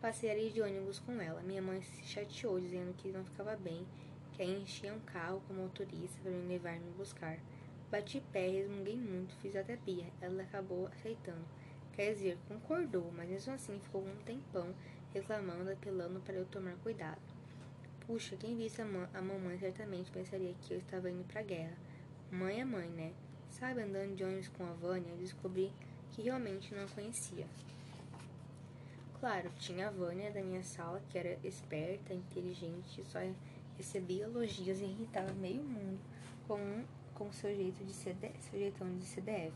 [0.00, 1.40] Passei ali de ônibus com ela.
[1.42, 3.86] Minha mãe se chateou, dizendo que não ficava bem,
[4.32, 7.38] que aí enchia um carro com motorista para me levar e me buscar.
[7.90, 10.06] Bati pé, resmunguei muito, fiz até pia.
[10.20, 11.44] Ela acabou aceitando.
[11.92, 14.74] Quer dizer, concordou, mas mesmo assim ficou um tempão
[15.14, 17.35] reclamando, apelando para eu tomar cuidado.
[18.06, 21.76] Puxa, quem visse a, a mamãe certamente pensaria que eu estava indo pra guerra.
[22.30, 23.12] Mãe é mãe, né?
[23.50, 25.72] Sabe, andando de ônibus com a Vânia, descobri
[26.12, 27.46] que realmente não a conhecia.
[29.18, 33.18] Claro, tinha a Vânia da minha sala, que era esperta, inteligente, só
[33.76, 35.98] recebia elogios e irritava meio mundo
[36.46, 39.52] com, com seu jeito de CD, seu jeitão de CDF.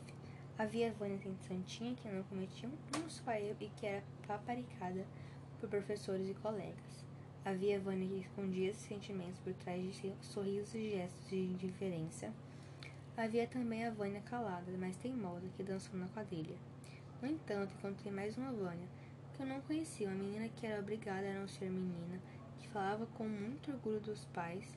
[0.59, 5.07] Havia a Vânia santinha que não cometia um só erro e que era paparicada
[5.61, 7.10] por professores e colegas.
[7.43, 12.31] Havia Vânia que escondia esses sentimentos por trás de sorrisos e gestos de indiferença.
[13.17, 16.55] Havia também a Vânia calada, mas teimosa, que dançou na quadrilha.
[17.23, 18.87] No entanto, encontrei mais uma Vânia,
[19.35, 22.21] que eu não conhecia, uma menina que era obrigada a não ser menina,
[22.59, 24.77] que falava com muito orgulho dos pais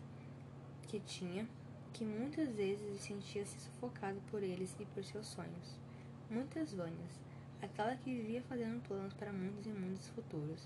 [0.87, 1.45] que tinha,
[1.91, 5.77] que muitas vezes sentia-se sufocada por eles e por seus sonhos.
[6.29, 7.19] Muitas Vânias,
[7.61, 10.65] aquela que vivia fazendo planos para mundos e mundos futuros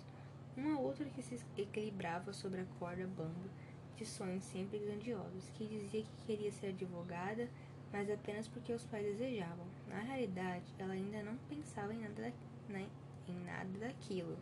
[0.57, 3.49] uma outra que se equilibrava sobre a corda bamba
[3.95, 7.49] de sonhos sempre grandiosos, que dizia que queria ser advogada,
[7.91, 9.65] mas apenas porque os pais desejavam.
[9.87, 12.33] Na realidade, ela ainda não pensava em nada,
[12.69, 12.87] né,
[13.27, 14.37] em nada daquilo.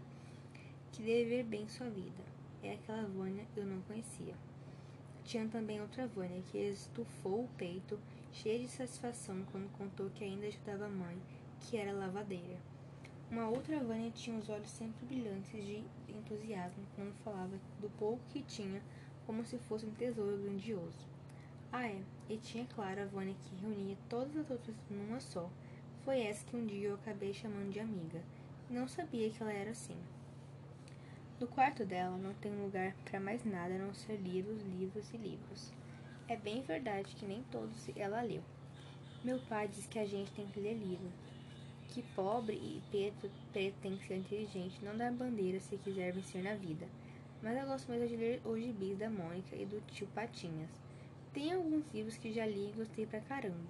[0.91, 2.23] Queria viver bem sua vida.
[2.63, 4.33] É aquela Vânia eu não conhecia.
[5.23, 7.99] Tinha também outra Vânia que estufou o peito,
[8.31, 11.17] cheia de satisfação, quando contou que ainda ajudava a mãe,
[11.59, 12.57] que era lavadeira.
[13.31, 15.83] Uma outra Vânia tinha os olhos sempre brilhantes de
[16.17, 18.81] entusiasmo quando falava do pouco que tinha,
[19.25, 21.07] como se fosse um tesouro grandioso.
[21.71, 25.49] Ah, é, e tinha claro a Vânia que reunia todas as outras numa só.
[26.03, 28.21] Foi essa que um dia eu acabei chamando de amiga.
[28.69, 29.97] Não sabia que ela era assim.
[31.39, 35.17] No quarto dela não tem lugar para mais nada a não ser livros, livros e
[35.17, 35.73] livros.
[36.29, 38.41] É bem verdade que nem todos ela leu.
[39.23, 41.11] Meu pai diz que a gente tem que ler livro,
[41.95, 46.85] que pobre e preto, que ser inteligente, não dar bandeira se quiser vencer na vida.
[47.41, 50.69] Mas eu gosto mais de ler os gibis da Mônica e do tio Patinhas.
[51.33, 53.63] Tem alguns livros que já li e gostei pra caramba.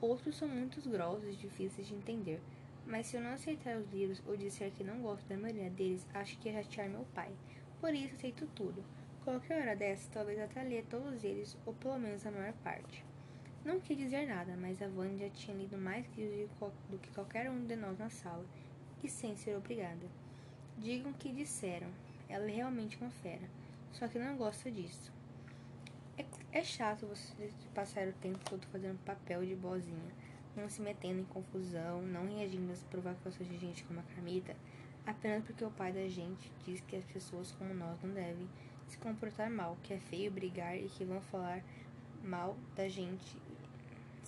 [0.00, 2.40] Outros são muito grossos e difíceis de entender.
[2.86, 6.06] Mas se eu não aceitar os livros ou disser que não gosto da maioria deles,
[6.14, 7.32] acho que ia chatear meu pai.
[7.80, 8.84] Por isso aceito tudo.
[9.24, 13.04] Qualquer hora dessa, talvez até ler todos eles, ou pelo menos a maior parte.
[13.64, 16.50] Não quis dizer nada, mas a Vânia tinha lido mais livros
[16.90, 18.44] do que qualquer um de nós na sala,
[19.02, 20.06] e sem ser obrigada.
[20.78, 21.88] Digam o que disseram.
[22.28, 23.48] Ela é realmente uma fera,
[23.92, 25.12] só que não gosta disso.
[26.18, 30.24] É, é chato você passar o tempo todo fazendo papel de boazinha
[30.56, 34.54] não se metendo em confusão, não reagindo às provocações de gente como a Carmita,
[35.06, 38.48] apenas porque o pai da gente diz que as pessoas como nós não devem
[38.86, 41.62] se comportar mal, que é feio brigar e que vão falar
[42.22, 43.36] mal da gente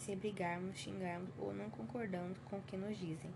[0.07, 3.29] se brigarmos, xingarmos ou não concordamos com o que nos dizem.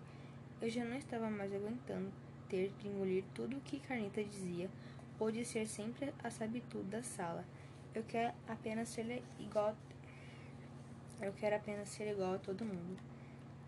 [0.62, 2.12] Eu já não estava mais aguentando
[2.48, 4.70] ter de engolir tudo o que Carnita dizia
[5.18, 7.44] ou de ser sempre a sabe-tudo da sala.
[7.92, 9.76] Eu quero apenas ser igual
[11.20, 13.02] eu quero apenas ser igual a todo mundo.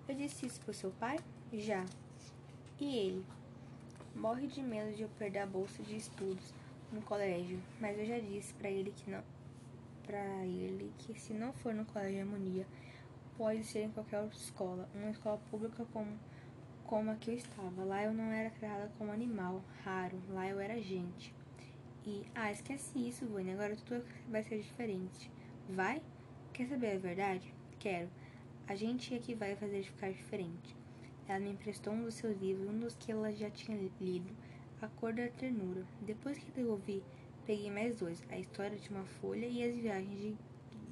[0.08, 1.18] Eu disse isso pro seu pai?
[1.52, 1.84] Já.
[2.78, 3.26] E ele?
[4.14, 6.54] Morre de medo de eu perder a bolsa de estudos
[6.92, 9.24] no colégio, mas eu já disse para ele que não
[10.04, 12.66] para ele que se não for no colégio de harmonia,
[13.36, 16.18] pode ser em qualquer outra escola, uma escola pública como
[16.84, 17.84] como a que eu estava.
[17.84, 21.34] Lá eu não era criada como animal raro, lá eu era gente.
[22.04, 25.30] E ah, esquece isso, Vânia, agora tudo vai ser diferente.
[25.70, 26.02] Vai?
[26.52, 27.54] Quer saber a verdade?
[27.78, 28.10] Quero.
[28.66, 30.76] A gente é que vai fazer ficar diferente.
[31.26, 34.30] Ela me emprestou um dos seus livros, um dos que ela já tinha lido,
[34.82, 35.86] A Cor da Ternura.
[36.02, 37.02] Depois que devolvi,
[37.46, 40.36] peguei mais dois, A História de uma Folha e As Viagens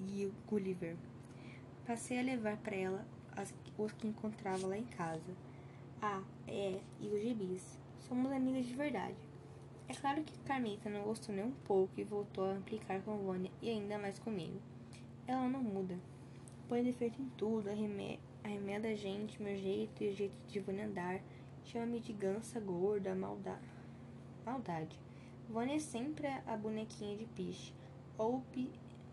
[0.07, 0.97] de Gulliver.
[1.91, 3.05] Passei a levar para ela
[3.37, 5.35] as, os que encontrava lá em casa.
[6.01, 7.77] Ah, é, e os gibis.
[8.07, 9.17] Somos amigas de verdade.
[9.89, 13.51] É claro que Carmita não gostou nem um pouco e voltou a implicar com Vânia
[13.61, 14.61] e ainda mais comigo.
[15.27, 15.99] Ela não muda.
[16.69, 21.21] Põe defeito em tudo, arremeda a gente, meu jeito e o jeito de Vânia andar.
[21.65, 23.69] Chama-me de gansa gorda, maldade.
[24.47, 24.97] Maldade.
[25.49, 27.75] Vânia é sempre a bonequinha de piche,
[28.17, 28.45] ou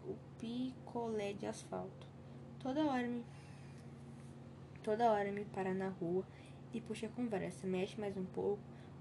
[0.05, 2.06] o picolé de asfalto.
[2.68, 3.24] Toda hora me.
[4.84, 6.26] Toda hora me para na rua
[6.74, 8.59] e puxa a conversa, mexe mais um pouco.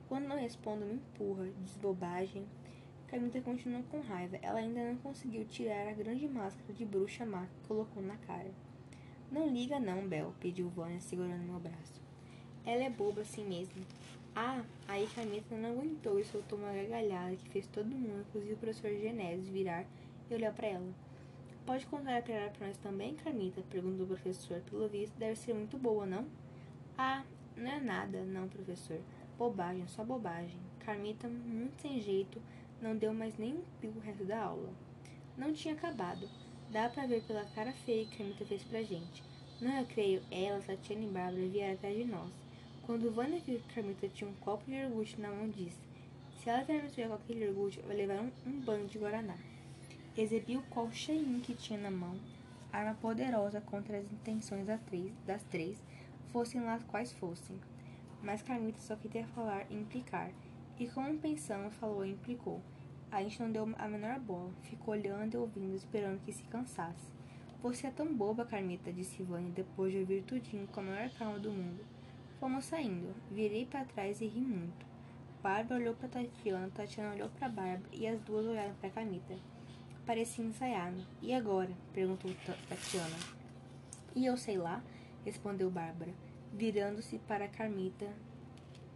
[0.09, 2.47] Quando não respondo, me empurra, diz bobagem.
[3.09, 4.39] Camila continua com raiva.
[4.41, 8.53] Ela ainda não conseguiu tirar a grande máscara de bruxa má que colocou na cara.
[9.33, 12.01] Não liga não, Bel, pediu Vânia, segurando meu braço.
[12.65, 13.85] Ela é boba assim mesmo.
[14.33, 18.59] Ah, aí Camila não aguentou e soltou uma gargalhada que fez todo mundo, inclusive o
[18.59, 19.85] professor Genésio, virar
[20.31, 21.06] e olhar para ela.
[21.67, 23.61] Pode contar a piada para nós também, Carmita?
[23.69, 24.61] perguntou o professor.
[24.71, 26.25] Pelo visto, deve ser muito boa, não?
[26.97, 27.25] Ah,
[27.57, 29.01] não é nada, não, professor.
[29.37, 30.61] Bobagem, só bobagem.
[30.85, 32.41] Carmita, muito sem jeito,
[32.81, 34.73] não deu mais nem um pio o resto da aula.
[35.37, 36.31] Não tinha acabado.
[36.71, 39.25] Dá para ver pela cara feia que a Anitta fez pra gente.
[39.61, 42.31] No recreio, ela, Tatiana e Bárbara vieram atrás de nós.
[42.85, 45.81] Quando Vânia viu que Carmita tinha um copo de iogurte na mão, disse:
[46.39, 49.37] Se ela terminar com aquele iogurte, vai levar um, um banho de guaraná.
[50.17, 52.19] Exibiu o copo cheinho que tinha na mão,
[52.73, 55.79] arma poderosa contra as intenções das três, das três
[56.33, 57.61] fossem lá quais fossem.
[58.23, 60.31] Mas Carmita só queria falar e implicar.
[60.79, 62.63] E como pensamos, falou e implicou.
[63.11, 67.13] A gente não deu a menor bola, ficou olhando e ouvindo, esperando que se cansasse.
[67.63, 71.39] Você é tão boba, Carmita, disse Vânia, depois de ouvir tudinho com a maior calma
[71.39, 71.85] do mundo.
[72.41, 73.15] Fomos saindo.
[73.31, 74.87] Virei para trás e ri muito.
[75.43, 79.37] Bárbara olhou para Tatiana, Tatiana olhou para Bárbara e as duas olharam para Carmita.
[80.07, 80.97] Parecia ensaiado.
[81.21, 81.71] E agora?
[81.93, 82.31] perguntou
[82.69, 83.17] Tatiana.
[84.15, 84.83] E eu sei lá,
[85.25, 86.15] respondeu Bárbara,
[86.53, 88.11] virando-se para Carmita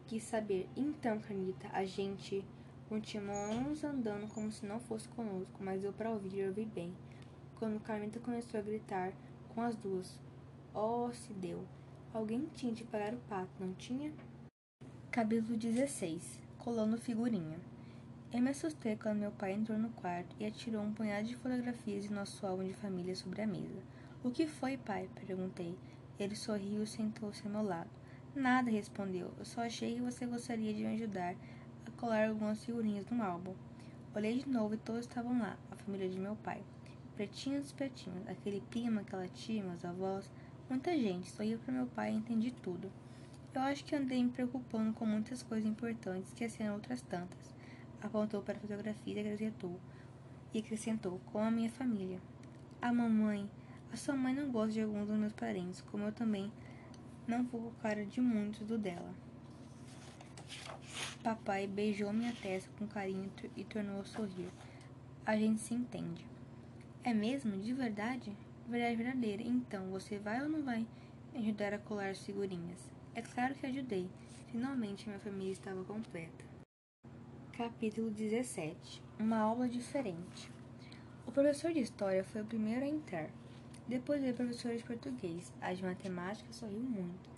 [0.07, 0.69] quis saber.
[0.77, 2.45] Então, Carmita, a gente
[2.89, 6.93] continuamos andando como se não fosse conosco, mas eu para ouvir eu ouvi bem.
[7.57, 9.13] Quando Carmita começou a gritar
[9.49, 10.19] com com as duas.
[10.75, 11.67] Oh, se deu.
[12.15, 14.11] Alguém tinha de pagar o pato, não tinha?
[15.11, 17.59] Capítulo 16 Colando figurinha.
[18.33, 22.05] Eu me assustei quando meu pai entrou no quarto e atirou um punhado de fotografias
[22.05, 23.83] de nosso álbum de família sobre a mesa.
[24.23, 25.11] O que foi, pai?
[25.27, 25.77] perguntei.
[26.17, 27.91] Ele sorriu e sentou-se ao meu lado.
[28.33, 29.33] Nada, respondeu.
[29.37, 31.35] Eu só achei que você gostaria de me ajudar
[31.85, 33.53] a colar algumas figurinhas no álbum.
[34.15, 36.63] Olhei de novo e todos estavam lá, a família de meu pai.
[37.17, 40.31] Pretinhos pretinhos, aquele primo, aquela tia, meus avós,
[40.69, 41.33] muita gente.
[41.33, 42.93] Sorri para meu pai e entendi tudo.
[43.53, 47.59] Eu acho que andei me preocupando com muitas coisas importantes, esquecendo outras tantas.
[48.03, 49.79] Apontou para a fotografia e acrescentou,
[50.55, 52.19] e acrescentou, com a minha família.
[52.81, 53.49] A mamãe,
[53.93, 56.51] a sua mãe não gosta de alguns dos meus parentes, como eu também
[57.29, 59.15] não vou com cara de muitos do dela.
[61.23, 64.49] Papai beijou minha testa com carinho e tornou a sorrir.
[65.27, 66.27] A gente se entende.
[67.05, 67.59] É mesmo?
[67.59, 68.35] De verdade?
[68.67, 69.43] Verdade verdadeira.
[69.43, 70.87] Então, você vai ou não vai
[71.35, 72.91] ajudar a colar as figurinhas?
[73.15, 74.09] É claro que ajudei.
[74.51, 76.50] Finalmente minha família estava completa.
[77.61, 80.51] Capítulo 17 Uma aula diferente.
[81.27, 83.29] O professor de história foi o primeiro a entrar.
[83.87, 85.53] Depois veio o professor de português.
[85.61, 87.29] A de matemática sorriu muito,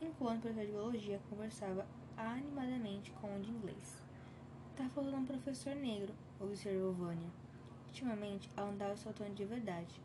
[0.00, 1.84] enquanto o professor de biologia conversava
[2.16, 4.00] animadamente com o de inglês.
[4.76, 7.30] Tá faltando um professor negro, observou Vânia.
[7.88, 10.00] Ultimamente, ela andava soltando de verdade.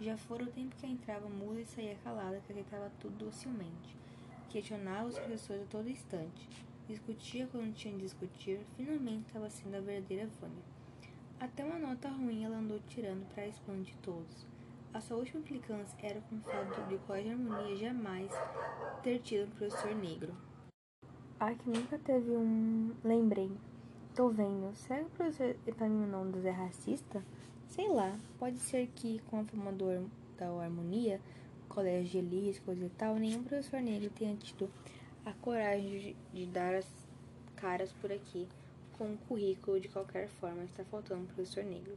[0.00, 3.96] Já fora o tempo que entrava muda e saía calada, que aceitava tudo docilmente.
[4.48, 6.68] Questionava os professores a todo instante.
[6.90, 8.58] Discutia quando tinha de discutir.
[8.76, 10.64] Finalmente estava sendo a verdadeira Vânia.
[11.38, 14.44] Até uma nota ruim ela andou tirando para espanto de todos.
[14.92, 18.32] A sua última implicância era com o fato de Colégio Harmonia jamais
[19.04, 20.34] ter tido um professor negro.
[21.38, 22.90] Ah, que nunca teve um.
[23.04, 23.52] Lembrei.
[24.16, 24.74] Tô vendo.
[24.74, 27.24] Será que o professor Epaminondas é racista?
[27.68, 28.18] Sei lá.
[28.36, 29.72] Pode ser que, com a fama
[30.36, 31.20] da harmonia,
[31.68, 34.68] colégio de elite, coisa e tal, nenhum professor negro tenha tido
[35.30, 36.86] a coragem de, de dar as
[37.56, 38.46] caras por aqui
[38.98, 40.64] com um currículo de qualquer forma.
[40.64, 41.96] Está faltando um professor negro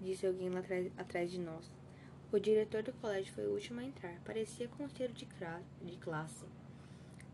[0.00, 1.70] disse alguém lá atrás, atrás de nós.
[2.32, 4.18] O diretor do colégio foi o último a entrar.
[4.24, 5.26] Parecia conselheiro de,
[5.82, 6.44] de classe.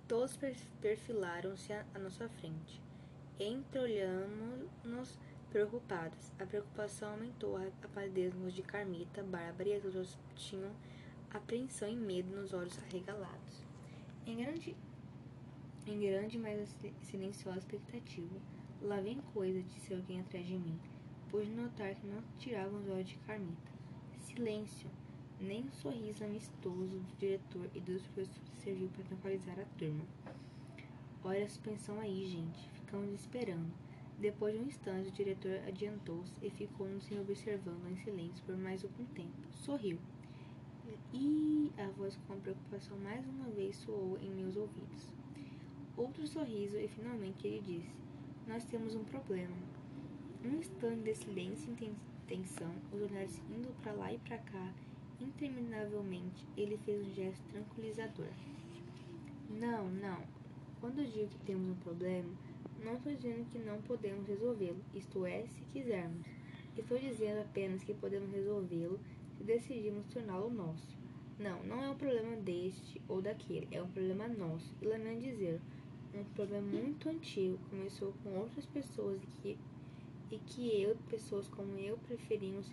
[0.06, 0.38] Todos
[0.80, 2.80] perfilaram-se à nossa frente.
[3.40, 5.18] Entreolhamos-nos
[5.50, 6.30] preocupados.
[6.38, 10.72] A preocupação aumentou a palidez nos de Carmita, Bárbara e outras tinham
[11.30, 13.71] apreensão e medo nos olhos arregalados.
[14.26, 14.76] Em grande,
[15.86, 18.40] em grande, mas silenciosa expectativa.
[18.80, 20.78] Lá vem coisa, disse alguém atrás de mim
[21.32, 23.72] depois de notar que não tiravam os olhos de Carmita.
[24.18, 24.90] Silêncio!
[25.40, 30.04] Nem um sorriso amistoso do diretor e dos professores serviu para tranquilizar a turma.
[31.24, 32.68] Olha a suspensão aí, gente.
[32.74, 33.72] Ficamos esperando.
[34.18, 38.84] Depois de um instante, o diretor adiantou-se e ficou nos observando em silêncio por mais
[38.84, 39.32] algum tempo.
[39.52, 39.98] Sorriu.
[41.12, 45.12] E a voz com preocupação mais uma vez soou em meus ouvidos.
[45.96, 47.94] Outro sorriso e finalmente ele disse:
[48.46, 49.56] Nós temos um problema.
[50.44, 51.92] Um instante de silêncio e
[52.26, 54.72] tensão, os olhares indo para lá e para cá,
[55.20, 58.28] interminavelmente, ele fez um gesto tranquilizador.
[59.50, 60.18] Não, não.
[60.80, 62.28] Quando digo que temos um problema,
[62.82, 66.26] não estou dizendo que não podemos resolvê-lo, isto é, se quisermos.
[66.76, 68.98] Estou dizendo apenas que podemos resolvê-lo
[69.42, 70.96] se decidirmos torná-lo nosso.
[71.38, 74.72] Não, não é um problema deste ou daquele, é um problema nosso.
[74.80, 75.60] E lamento dizer,
[76.14, 79.58] um problema muito antigo, começou com outras pessoas que
[80.30, 82.70] e que eu, pessoas como eu, preferimos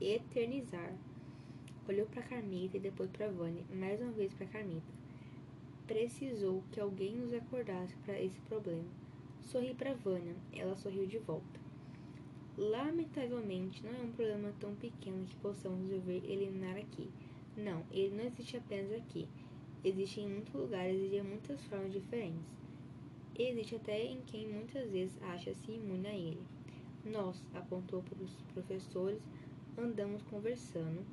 [0.00, 0.94] eternizar.
[1.86, 4.86] Olhou para Carmita e depois para Vânia, e mais uma vez para Carmita.
[5.86, 8.88] Precisou que alguém nos acordasse para esse problema.
[9.40, 11.60] Sorri para Vânia, ela sorriu de volta.
[12.56, 17.08] Lamentavelmente, não é um problema tão pequeno que possamos resolver eliminar aqui.
[17.56, 19.26] Não, ele não existe apenas aqui.
[19.84, 22.44] Existe em muitos lugares e de muitas formas diferentes.
[23.38, 26.42] Existe até em quem muitas vezes acha-se imune a ele.
[27.04, 29.20] Nós, apontou para os professores,
[29.76, 31.04] andamos conversando.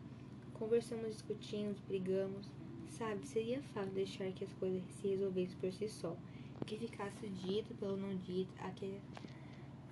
[0.53, 2.47] Conversamos, discutimos, brigamos.
[2.89, 6.17] Sabe, seria fácil deixar que as coisas se resolvessem por si só,
[6.65, 8.99] que ficasse dito pelo não dito, a que,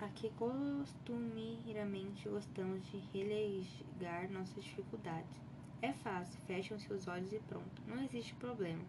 [0.00, 5.28] a que costumeiramente gostamos de relegar nossas dificuldades.
[5.82, 8.82] É fácil, fecham seus olhos e pronto, não existe problema.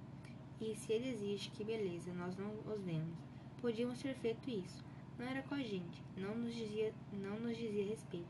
[0.61, 3.17] E se ele existe, que beleza, nós não os vemos.
[3.61, 4.83] Podíamos ter feito isso.
[5.17, 6.03] Não era com a gente.
[6.17, 8.27] Não nos dizia, não nos dizia respeito.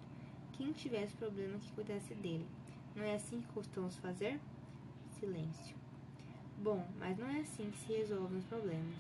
[0.54, 2.46] Quem tivesse problema que cuidasse dele.
[2.96, 4.40] Não é assim que costumamos fazer?
[5.20, 5.76] Silêncio.
[6.58, 8.96] Bom, mas não é assim que se resolvem os problemas.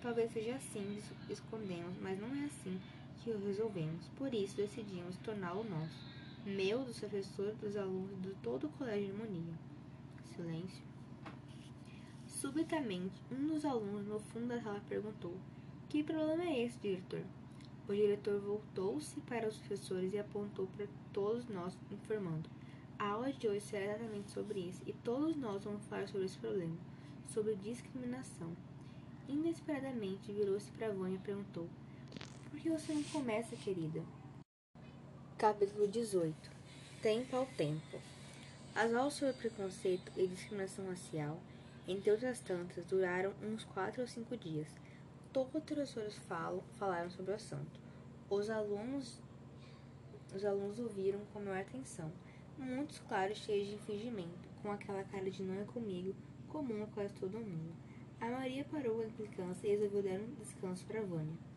[0.00, 2.80] Talvez seja assim escondemos, mas não é assim
[3.20, 4.08] que o resolvemos.
[4.16, 6.20] Por isso decidimos torná-lo nosso.
[6.44, 9.54] Meu, dos professores, dos alunos, de todo o colégio de harmonia.
[10.34, 10.82] Silêncio.
[12.26, 15.34] Subitamente, um dos alunos no fundo da sala perguntou:
[15.88, 17.22] Que problema é esse, diretor?
[17.86, 22.48] O diretor voltou-se para os professores e apontou para todos nós, informando:
[22.98, 26.38] A aula de hoje será exatamente sobre isso e todos nós vamos falar sobre esse
[26.38, 26.76] problema,
[27.26, 28.56] sobre discriminação.
[29.28, 31.68] Inesperadamente virou-se para Vânia e perguntou:
[32.50, 34.02] Por que você não começa, querida?
[35.38, 36.34] Capítulo 18
[37.00, 37.98] Tempo ao tempo.
[38.74, 41.40] As aulas sobre preconceito e discriminação racial
[41.90, 44.68] entre outras tantas, duraram uns quatro ou cinco dias.
[45.32, 47.80] Todos os professores falam, falaram sobre o assunto.
[48.28, 49.20] Os alunos,
[50.32, 52.12] os alunos ouviram com maior atenção.
[52.56, 56.14] Muitos, claro, cheios de fingimento, com aquela cara de não é comigo,
[56.48, 57.74] comum a quase todo mundo.
[58.20, 61.49] A Maria parou a implicância e resolveu dar um descanso para Vânia.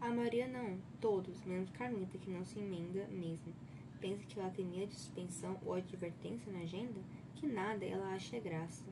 [0.00, 3.52] A Maria não, todos, menos Carmita, que não se emenda mesmo.
[4.00, 7.00] Pensa que ela temia suspensão ou advertência na agenda?
[7.34, 8.84] Que nada, ela acha graça.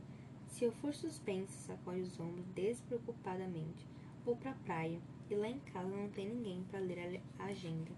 [0.48, 3.86] Se eu for suspensa, sacode os ombros despreocupadamente.
[4.24, 5.00] Vou pra praia
[5.30, 7.90] e lá em casa não tem ninguém para ler a agenda.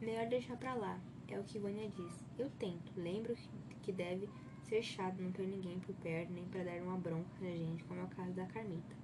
[0.00, 2.24] Melhor deixar pra lá, é o que Vânia diz.
[2.38, 3.34] Eu tento, lembro
[3.82, 4.28] que deve
[4.62, 8.00] ser chato não ter ninguém por perto, nem para dar uma bronca na gente, como
[8.00, 8.97] é o caso da Carmita.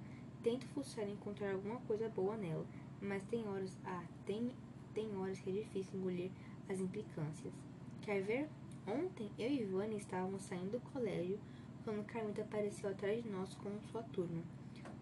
[0.45, 2.63] Tento fuçar e encontrar alguma coisa boa nela,
[3.01, 4.51] mas tem horas, ah, tem,
[4.93, 6.29] tem horas que é difícil engolir
[6.69, 7.51] as implicâncias.
[8.03, 8.47] Quer ver?
[8.85, 11.39] Ontem eu e Vânia estávamos saindo do colégio
[11.83, 14.43] quando Carmita apareceu atrás de nós com sua turma.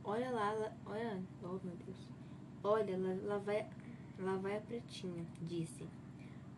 [0.05, 2.07] Olha lá, lá olha, oh meu Deus.
[2.63, 3.69] Olha, lá, lá, vai,
[4.17, 5.85] lá vai a pretinha, disse.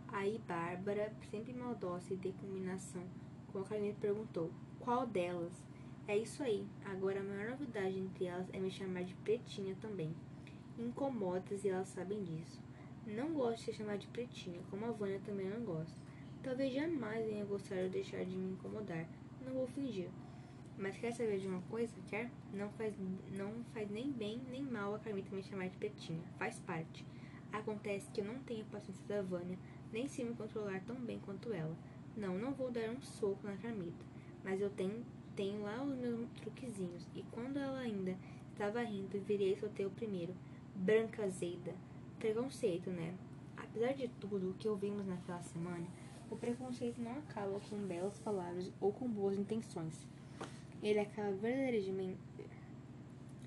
[0.09, 3.01] Aí Bárbara, sempre maldosa e de combinação
[3.51, 5.65] com a Carmita, perguntou: Qual delas?
[6.07, 6.67] É isso aí.
[6.85, 10.15] Agora a maior novidade entre elas é me chamar de pretinha também.
[10.77, 12.61] Incomodas e elas sabem disso.
[13.07, 15.95] Não gosto de ser chamada de pretinha, como a Vânia também não gosta.
[16.43, 19.07] Talvez jamais venha gostar ou deixar de me incomodar,
[19.43, 20.09] não vou fingir.
[20.77, 21.93] Mas quer saber de uma coisa?
[22.07, 22.29] Quer?
[22.53, 22.93] Não faz,
[23.31, 26.21] não faz nem bem nem mal a Carmita me chamar de Pretinha.
[26.37, 27.05] Faz parte.
[27.51, 29.57] Acontece que eu não tenho paciência da Vânia,
[29.91, 31.75] nem sei me controlar tão bem quanto ela.
[32.17, 34.05] Não, não vou dar um soco na Carmita.
[34.43, 35.05] Mas eu tenho,
[35.35, 37.07] tenho lá os meus truquezinhos.
[37.15, 38.15] E quando ela ainda
[38.51, 40.33] estava rindo, virei e soltei o primeiro.
[40.75, 41.73] Branca Zeida.
[42.19, 43.13] Preconceito, né?
[43.57, 45.85] Apesar de tudo o que ouvimos naquela semana,
[46.29, 50.07] o preconceito não acaba com belas palavras ou com boas intenções.
[50.81, 52.19] Ele acaba verdadeiramente,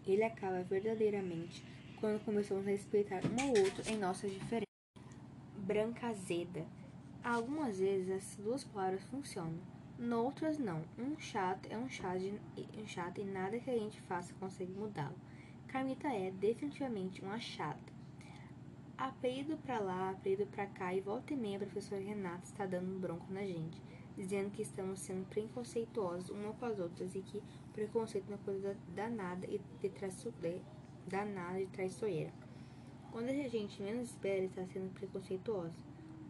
[0.07, 1.65] ele acaba verdadeiramente
[2.01, 4.67] quando começamos a respeitar um ao outro em nossas diferenças.
[5.57, 6.65] Branca azeda.
[7.23, 9.59] Algumas vezes essas duas palavras funcionam,
[9.99, 10.83] noutras não.
[10.97, 12.21] Um chato é um chato,
[12.81, 15.17] um chato e nada que a gente faça consegue mudá-lo.
[15.67, 17.93] Carmita é definitivamente uma chata.
[18.97, 22.99] Apelido pra lá, apelido pra cá e volta e meia a professora Renata está dando
[23.01, 23.81] bronco na gente,
[24.17, 27.43] dizendo que estamos sendo preconceituosos uma com as outras e que
[27.73, 30.63] preconceito é uma coisa danada e de de,
[31.07, 32.33] danada e traiçoeira.
[33.11, 35.75] Quando a gente menos espera, está sendo preconceituosa.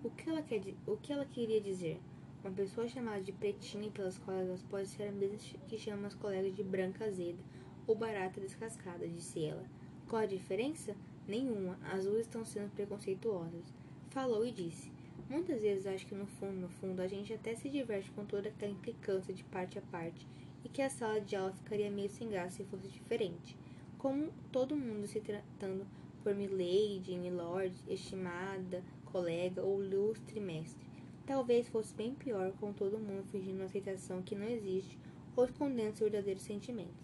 [0.03, 2.01] O que ela, quer, o que ela queria dizer?
[2.43, 6.55] Uma pessoa chamada de pretinha pelas colegas pode ser a mesma que chama as colegas
[6.55, 7.43] de branca azeda
[7.87, 9.65] ou barata descascada, disse ela.
[10.09, 10.95] Qual a diferença?
[11.27, 13.65] Nenhuma, as duas estão sendo preconceituosas.
[14.11, 14.91] Falou e disse:
[15.29, 18.49] Muitas vezes acho que no fundo, no fundo, a gente até se diverte com toda
[18.49, 20.27] aquela implicância de parte a parte
[20.65, 23.57] e que a sala de aula ficaria meio sem graça se fosse diferente.
[23.99, 25.87] Como todo mundo se tratando
[26.23, 30.88] por milady, milord, estimada, colega ou lustre mestre.
[31.29, 34.99] Talvez fosse bem pior com todo mundo fingindo uma aceitação que não existe
[35.37, 36.97] ou escondendo seus verdadeiros sentimentos.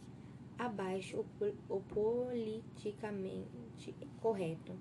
[0.59, 1.27] Abaixo o,
[1.69, 4.73] o politicamente correto.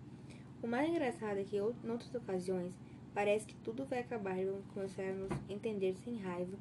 [0.62, 2.74] O mais engraçado é que, em outras ocasiões,
[3.14, 6.58] parece que tudo vai acabar e vamos começar a nos entender sem raiva,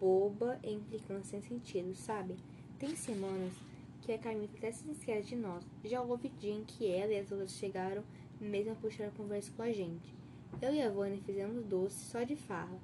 [0.00, 2.34] boba e implicando sem sentido, sabe?
[2.78, 3.52] Tem semanas
[4.00, 5.62] que a Carmita até se esquece de nós.
[5.84, 8.02] Já houve dia em que ela e as outras chegaram
[8.40, 10.21] mesmo a puxar a conversa com a gente.
[10.60, 12.78] Eu e a Vânia fizemos doce só de farra.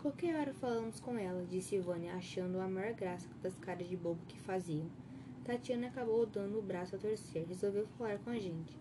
[0.00, 4.20] Qualquer hora falamos com ela, disse Vânia, achando a maior graça das caras de bobo
[4.28, 4.86] que faziam.
[5.44, 8.78] Tatiana acabou dando o braço a torcer, resolveu falar com a gente.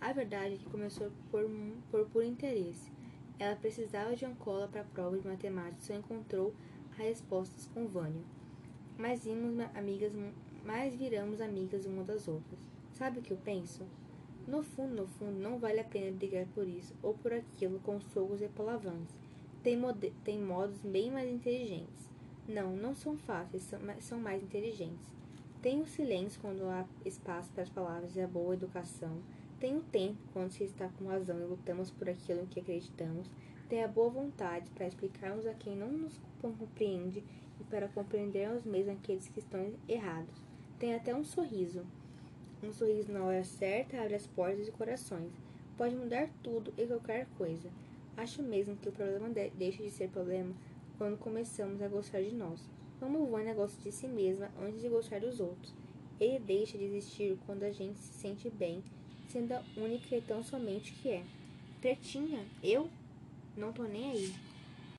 [0.00, 1.42] A verdade é que começou por,
[1.90, 2.92] por puro interesse.
[3.38, 6.54] Ela precisava de uma cola para a prova de matemática e só encontrou
[6.92, 8.22] as respostas com Vânia.
[8.96, 10.12] Mas vimos amigas,
[10.64, 12.60] mas viramos amigas uma das outras.
[12.92, 13.84] Sabe o que eu penso?
[14.46, 18.00] No fundo, no fundo, não vale a pena brigar por isso ou por aquilo com
[18.00, 19.08] socos e palavrões.
[19.60, 19.76] Tem,
[20.22, 22.08] tem modos bem mais inteligentes.
[22.48, 25.10] Não, não são fáceis, são, são mais inteligentes.
[25.60, 29.20] Tem o silêncio quando há espaço para as palavras e a boa educação.
[29.58, 33.28] Tem o tempo quando se está com razão e lutamos por aquilo em que acreditamos.
[33.68, 37.24] Tem a boa vontade para explicarmos a quem não nos compreende
[37.60, 40.40] e para compreendermos mesmo aqueles que estão errados.
[40.78, 41.84] Tem até um sorriso.
[42.62, 45.30] Um sorriso na hora certa abre as portas e corações.
[45.76, 47.68] Pode mudar tudo e qualquer coisa.
[48.16, 50.54] Acho mesmo que o problema de deixa de ser problema
[50.96, 52.60] quando começamos a gostar de nós.
[52.98, 55.74] Como Vânia gosta de si mesma antes de gostar dos outros.
[56.18, 58.82] Ele deixa de existir quando a gente se sente bem,
[59.28, 61.22] sendo a única e tão somente que é.
[61.80, 62.88] Pretinha, eu?
[63.54, 64.45] Não tô nem aí.